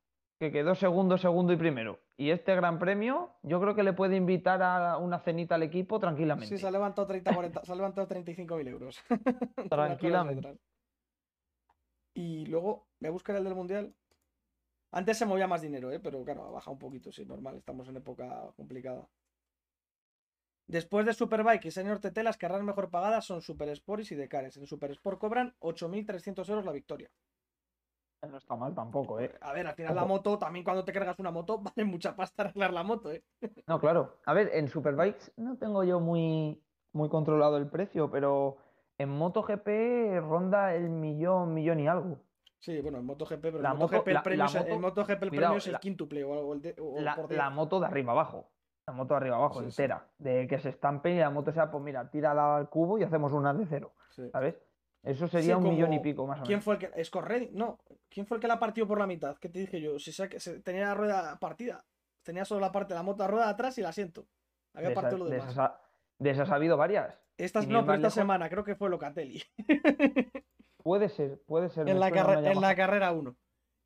[0.44, 4.16] que quedó segundo, segundo y primero, y este Gran Premio, yo creo que le puede
[4.16, 6.54] invitar a una cenita al equipo tranquilamente.
[6.54, 9.02] Sí, se ha levantado 30, 40, se ha levantado 35.000 euros.
[9.70, 10.58] Tranquilamente.
[12.12, 13.94] Y luego voy a buscar el del mundial.
[14.90, 15.98] Antes se movía más dinero, ¿eh?
[15.98, 19.08] pero claro, ha bajado un poquito, sí, normal, estamos en época complicada.
[20.66, 24.56] Después de Superbike y Senior TT, las carreras mejor pagadas son Super Sport y Sidecares.
[24.58, 27.10] En Super Sport cobran 8.300 euros la victoria.
[28.26, 29.34] No está mal tampoco, ¿eh?
[29.40, 32.44] A ver, al final la moto, también cuando te cargas una moto, vale mucha pasta
[32.44, 33.22] arreglar la moto, ¿eh?
[33.66, 34.16] No, claro.
[34.26, 36.62] A ver, en Superbikes no tengo yo muy,
[36.92, 38.56] muy controlado el precio, pero
[38.98, 42.18] en MotoGP ronda el millón, millón y algo.
[42.58, 44.62] Sí, bueno, en MotoGP, pero La en moto- MotoGP el la- premio, la es, en
[44.62, 47.78] moto- MotoGP el cuidado, premio es el quíntuple o, algo, el de- o La, moto
[47.80, 48.50] de arriba abajo.
[48.86, 49.82] La moto de arriba abajo, Sí, sí.
[49.82, 50.06] entera.
[50.18, 53.32] De que se estampe y la moto sea, pues mira, tírala al cubo y hacemos
[53.32, 53.92] una de cero.
[54.10, 54.28] Sí.
[54.30, 54.54] ¿Sabes?
[55.04, 56.64] Eso sería un millón y pico más o ¿Quién menos.
[56.64, 57.04] fue el que.
[57.04, 57.50] Scorredi?
[57.52, 57.78] No.
[58.08, 59.36] ¿Quién fue el que la partió por la mitad?
[59.36, 59.98] ¿Qué te dije yo?
[59.98, 61.84] Si se, se- tenía la rueda partida.
[62.22, 64.26] Tenía solo la parte de la moto, la rueda de atrás y el asiento.
[64.72, 65.52] Había De, esa- partido lo de demás.
[65.52, 65.80] esas, ha-
[66.18, 67.14] de esas ha habido varias.
[67.36, 69.42] Estas no, pero esta lejos, semana creo que fue Locatelli.
[70.82, 71.88] Puede ser, puede ser.
[71.88, 73.34] en, la carre- en la carrera 1.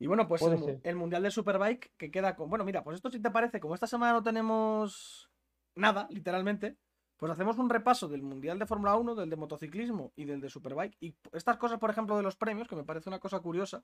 [0.00, 2.50] Y bueno, pues el, el Mundial de Superbike que queda con.
[2.50, 5.30] Bueno, mira, pues esto si te parece, como esta semana no tenemos
[5.74, 6.76] nada, literalmente,
[7.18, 10.48] pues hacemos un repaso del Mundial de Fórmula 1, del de motociclismo y del de
[10.48, 10.96] Superbike.
[11.00, 13.82] Y estas cosas, por ejemplo, de los premios, que me parece una cosa curiosa,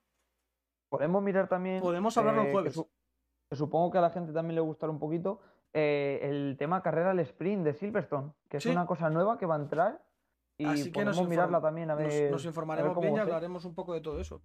[0.89, 1.80] Podemos mirar también.
[1.82, 2.74] podemos hablarlo el eh, que jueves.
[2.74, 2.89] su-
[3.51, 5.41] que supongo que a la gente también le gustará un poquito.
[5.76, 8.68] eh, el tema carrera al sprint de Silverstone, que es Sí.
[8.68, 10.01] una cosa nueva que va a entrar.
[10.57, 12.30] Y Así que nos, podemos mirarla también a nos- ver.
[12.30, 14.41] nos a ver informaremos bien y hablaremos un poco de todo eso.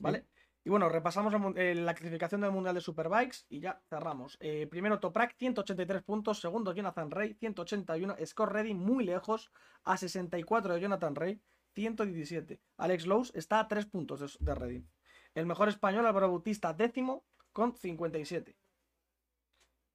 [0.00, 0.26] ¿Vale?
[0.62, 4.36] Y bueno, repasamos eh, la clasificación del Mundial de Superbikes y ya cerramos.
[4.40, 6.40] Eh, primero Toprak, 183 puntos.
[6.40, 8.16] Segundo Jonathan Rey, 181.
[8.26, 9.50] Scott Redding muy lejos,
[9.84, 11.40] a 64 de Jonathan Rey,
[11.74, 12.60] 117.
[12.76, 14.90] Alex Lowe's está a 3 puntos de, de Redding.
[15.34, 18.56] El mejor español, Álvaro Bautista, décimo, con 57.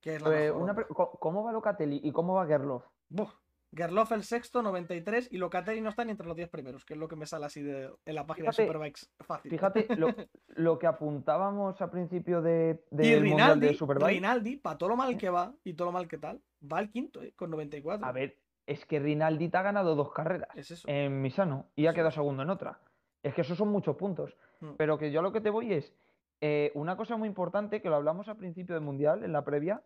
[0.01, 0.75] Que es la Eh, mejor una
[1.19, 2.87] ¿Cómo va Locatelli y cómo va Gerloff?
[3.09, 3.31] Buf.
[3.75, 6.99] Gerloff el sexto, 93, y Locatelli no está ni entre los 10 primeros, que es
[6.99, 9.07] lo que me sale así de, en la página de Superbikes.
[9.19, 9.51] Fácil.
[9.51, 10.07] Fíjate lo,
[10.47, 14.09] lo que apuntábamos al principio de, y del Mundial de Rinaldi, Superbike.
[14.09, 16.89] Rinaldi, para todo lo mal que va y todo lo mal que tal, va al
[16.89, 18.05] quinto, eh, con 94.
[18.05, 20.87] A ver, es que Rinaldi te ha ganado dos carreras es eso.
[20.87, 21.95] en Misano y ha Sí.
[21.95, 22.79] quedado segundo en otra.
[23.23, 24.35] Es que esos son muchos puntos.
[24.61, 24.71] Mm.
[24.77, 25.93] Pero que yo a lo que te voy es
[26.41, 29.83] eh, una cosa muy importante que lo hablamos al principio del Mundial, en la previa.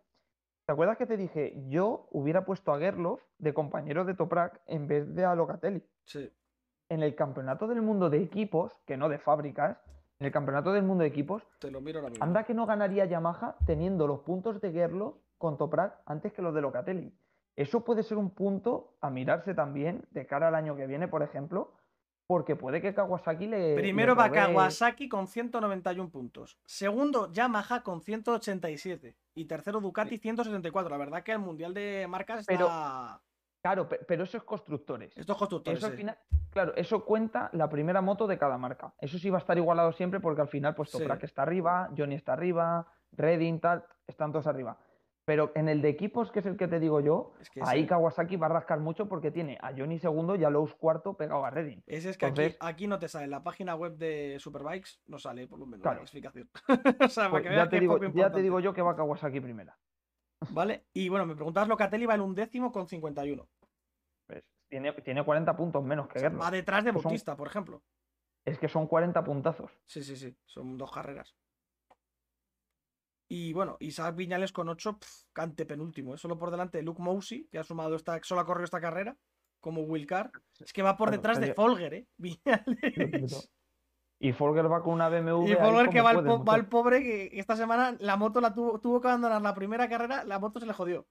[0.66, 4.86] ¿Te acuerdas que te dije, yo hubiera puesto a Gerloff de compañero de Toprak en
[4.86, 5.82] vez de a Locatelli?
[6.04, 6.30] Sí.
[6.88, 9.78] En el campeonato del mundo de equipos, que no de fábricas,
[10.20, 12.24] en el campeonato del mundo de equipos, Te lo miro ahora mismo.
[12.24, 16.54] anda que no ganaría Yamaha teniendo los puntos de Gerloff con Toprak antes que los
[16.54, 17.12] de Locatelli.
[17.56, 21.22] Eso puede ser un punto a mirarse también de cara al año que viene, por
[21.22, 21.72] ejemplo,
[22.30, 23.70] porque puede que Kawasaki le.
[23.70, 26.60] le Primero va Kawasaki con 191 puntos.
[26.64, 29.16] Segundo, Yamaha con 187.
[29.34, 30.88] Y tercero, Ducati 174.
[30.88, 32.70] La verdad que el Mundial de Marcas está, Pero-
[33.62, 35.12] Claro, pero eso es constructores.
[35.18, 35.78] Estos constructores.
[35.78, 36.16] Eso al final,
[36.50, 38.94] claro, eso cuenta la primera moto de cada marca.
[39.00, 42.14] Eso sí va a estar igualado siempre porque al final, pues Toprak está arriba, Johnny
[42.14, 44.78] está arriba, Redding, tal, están todos arriba.
[45.30, 48.46] Pero en el de equipos, que es el que te digo yo, ahí Kawasaki va
[48.46, 51.84] a rascar mucho porque tiene a Johnny segundo y a Lowe's cuarto pegado a Redding.
[51.86, 53.26] Ese es que aquí, no te sale.
[53.26, 56.50] En la página web de Superbikes no sale, por lo menos, la clasificación.
[56.66, 59.78] Pues ya, te digo, ya te digo yo que va Kawasaki primera.
[60.50, 63.48] Vale, y bueno, me preguntabas Locatelli va en un décimo con 51.
[64.26, 66.40] Pues tiene, tiene 40 puntos menos que Guerrero.
[66.40, 67.84] Va detrás de Bautista, por ejemplo.
[68.44, 69.70] Es que son 40 puntazos.
[69.86, 70.36] Sí, sí, sí.
[70.44, 71.36] Son dos carreras.
[73.32, 74.98] Y bueno, Isaac Viñales con 8,
[75.32, 76.14] cante penúltimo.
[76.14, 76.18] ¿eh?
[76.18, 79.16] Solo por delante de Luke Mousy, que ha sumado esta, solo ha corrido esta carrera,
[79.60, 80.32] como Wilcar.
[80.58, 82.06] Es que va por detrás de Folger, ¿eh?
[82.16, 83.52] Viñales.
[84.18, 85.46] Y Folger va con una BMW.
[85.46, 86.10] Y Folger que va,
[86.56, 90.24] el, pobre que esta semana la moto la tuvo, tuvo que abandonar la primera carrera,
[90.24, 91.06] la moto se le jodió.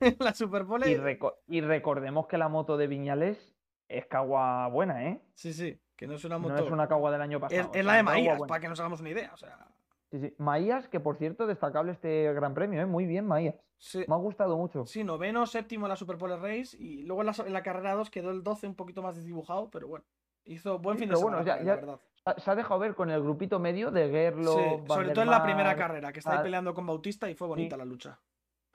[0.20, 0.88] la Superpole.
[0.88, 3.56] Y, y, recordemos que la moto de Viñales
[3.88, 5.20] es cagua buena, ¿eh?
[5.34, 6.54] Sí, sí, que no es una moto.
[6.54, 7.72] No es una cagua del año pasado.
[7.74, 9.32] Es, la de Maías, para que nos hagamos una idea.
[9.34, 9.66] O sea.
[10.10, 10.34] Sí, sí.
[10.38, 12.86] Maías, que por cierto, destacable este gran premio, ¿eh?
[12.86, 13.56] Muy bien, Maías.
[13.94, 14.86] Me ha gustado mucho.
[14.86, 16.76] Sí, noveno, séptimo en la Superpole Race.
[16.78, 19.70] Y luego en la, en la carrera 2 quedó el 12 un poquito más desdibujado,
[19.70, 20.04] pero bueno.
[20.44, 22.00] Hizo buen fin de semana, bueno, ya, la verdad
[22.38, 24.54] se ha dejado ver con el grupito medio de Gerlo.
[24.54, 27.46] Sí, sobre todo en la primera carrera, que está ahí peleando con Bautista y fue
[27.46, 28.18] bonita la lucha.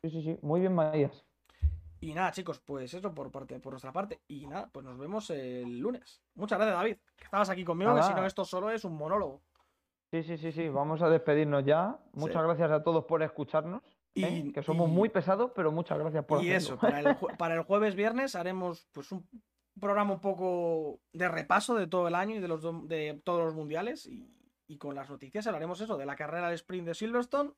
[0.02, 0.40] Sí, sí, sí.
[0.42, 1.26] Muy bien, Maías.
[2.00, 4.22] Y nada, chicos, pues eso por parte, por nuestra parte.
[4.28, 6.24] Y nada, pues nos vemos el lunes.
[6.34, 9.42] Muchas gracias, David, que estabas aquí conmigo, que si no, esto solo es un monólogo.
[10.12, 10.68] Sí, sí, sí, sí.
[10.68, 11.98] Vamos a despedirnos ya.
[12.12, 13.82] Muchas gracias a todos por escucharnos.
[14.14, 14.52] Y, ¿eh?
[14.54, 17.96] que somos muy pesados, pero muchas gracias por Y eso, para el, para el jueves
[17.96, 19.26] viernes haremos pues un
[19.80, 23.56] programa un poco de repaso de todo el año y de, los de todos los
[23.56, 24.06] mundiales.
[24.06, 24.30] Y,
[24.78, 27.52] con las noticias hablaremos eso, de la carrera de sprint de Silverstone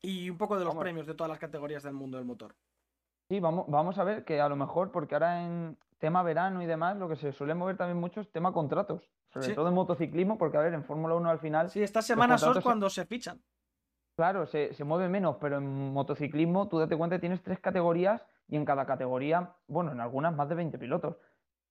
[0.00, 2.56] y un poco de los premios de todas las categorías del mundo del motor.
[3.28, 6.66] Sí, vamos, vamos a ver que a lo mejor, porque ahora en tema verano y
[6.66, 9.02] demás, lo que se suele mover también mucho es tema contratos.
[9.28, 11.68] Sobre todo en motociclismo, porque a ver, en Fórmula 1 al final.
[11.70, 13.40] Sí, estas semanas son cuando se fichan.
[14.16, 18.26] Claro, se, se, mueve menos, pero en motociclismo tú date cuenta que tienes tres categorías
[18.48, 21.16] y en cada categoría, bueno, en algunas más de 20 pilotos.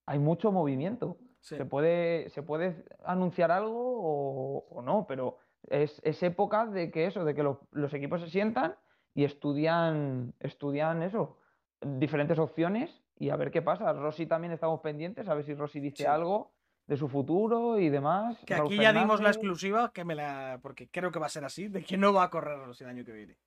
[0.06, 1.18] Hay mucho movimiento.
[1.42, 5.38] Se, puede, se puede anunciar algo o, no, pero
[5.70, 8.76] es, época de que eso, de que los, equipos se sientan
[9.14, 11.38] y estudian, estudian eso,
[11.82, 13.94] diferentes opciones y a ver qué pasa.
[13.94, 16.57] Rossi también estamos pendientes, a ver si Rossi dice algo
[16.88, 18.38] de su futuro y demás.
[18.46, 20.60] Que aquí ya dimos la exclusiva, que me la.
[20.62, 23.04] porque creo que va a ser así, de que no va a correr el año
[23.04, 23.38] que viene.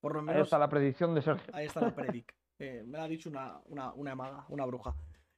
[0.00, 0.36] Por lo menos.
[0.36, 1.50] Ahí está la predicción de Sergio.
[1.54, 2.34] Ahí está la predic.
[2.58, 3.58] Eh, me lo ha dicho una,
[3.94, 4.94] una, maga, una bruja.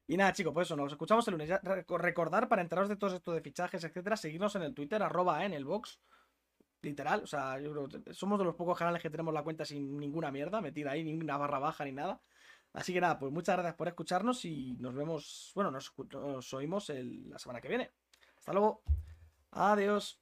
[0.08, 1.50] Y nada, chicos, pues eso, nos escuchamos el lunes.
[1.88, 5.54] recordar para enteraros de todo esto de fichajes, etcétera, seguirnos en el Twitter, arroba en
[5.54, 6.00] el box.
[6.82, 9.98] Literal, o sea, yo creo somos de los pocos canales que tenemos la cuenta sin
[9.98, 12.20] ninguna mierda metida ahí, ni una barra baja ni nada.
[12.76, 17.38] Así que nada, pues muchas gracias por escucharnos y nos vemos, bueno, nos, oímos la
[17.38, 17.90] semana que viene.
[18.36, 18.82] Hasta luego.
[19.52, 20.20] Adiós.